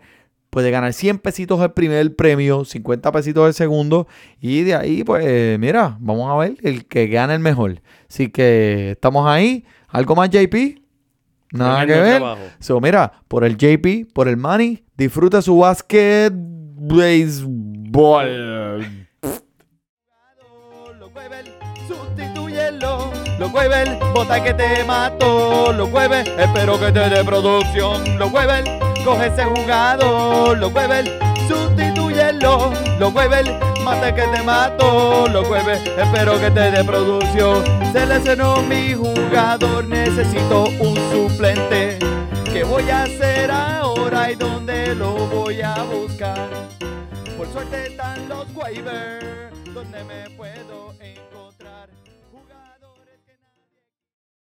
[0.54, 4.08] Puede ganar 100 pesitos el primer premio, 50 pesitos el segundo
[4.40, 7.82] y de ahí pues mira, vamos a ver el que gane el mejor.
[8.08, 9.66] Así que estamos ahí.
[9.88, 10.80] ¿Algo más JP?
[11.54, 12.22] Nada que ver.
[12.60, 17.48] So, mira, por el JP, por el money, disfruta su basket baseball.
[21.00, 21.52] Lo Cuevel,
[21.88, 23.12] sustitúyelo.
[23.40, 25.74] Lo Cuevel, bota que te mató.
[25.74, 28.04] Lo Cuevel, espero que te dé producción.
[28.20, 28.64] Lo Cuevel,
[29.04, 30.58] coge ese jugador.
[30.58, 31.12] Lo Cuevel,
[31.48, 32.72] sustitúyelo.
[33.00, 35.28] Lo Cuevel, mata que te mató.
[35.28, 37.64] Lo Cuevel, espero que te dé producción.
[37.92, 42.00] Seleccionó mi jugador, necesito un suplente.
[42.52, 46.50] ¿Qué voy a hacer ahora y dónde lo voy a buscar?
[47.38, 50.83] Por suerte están los waivers donde me puedo.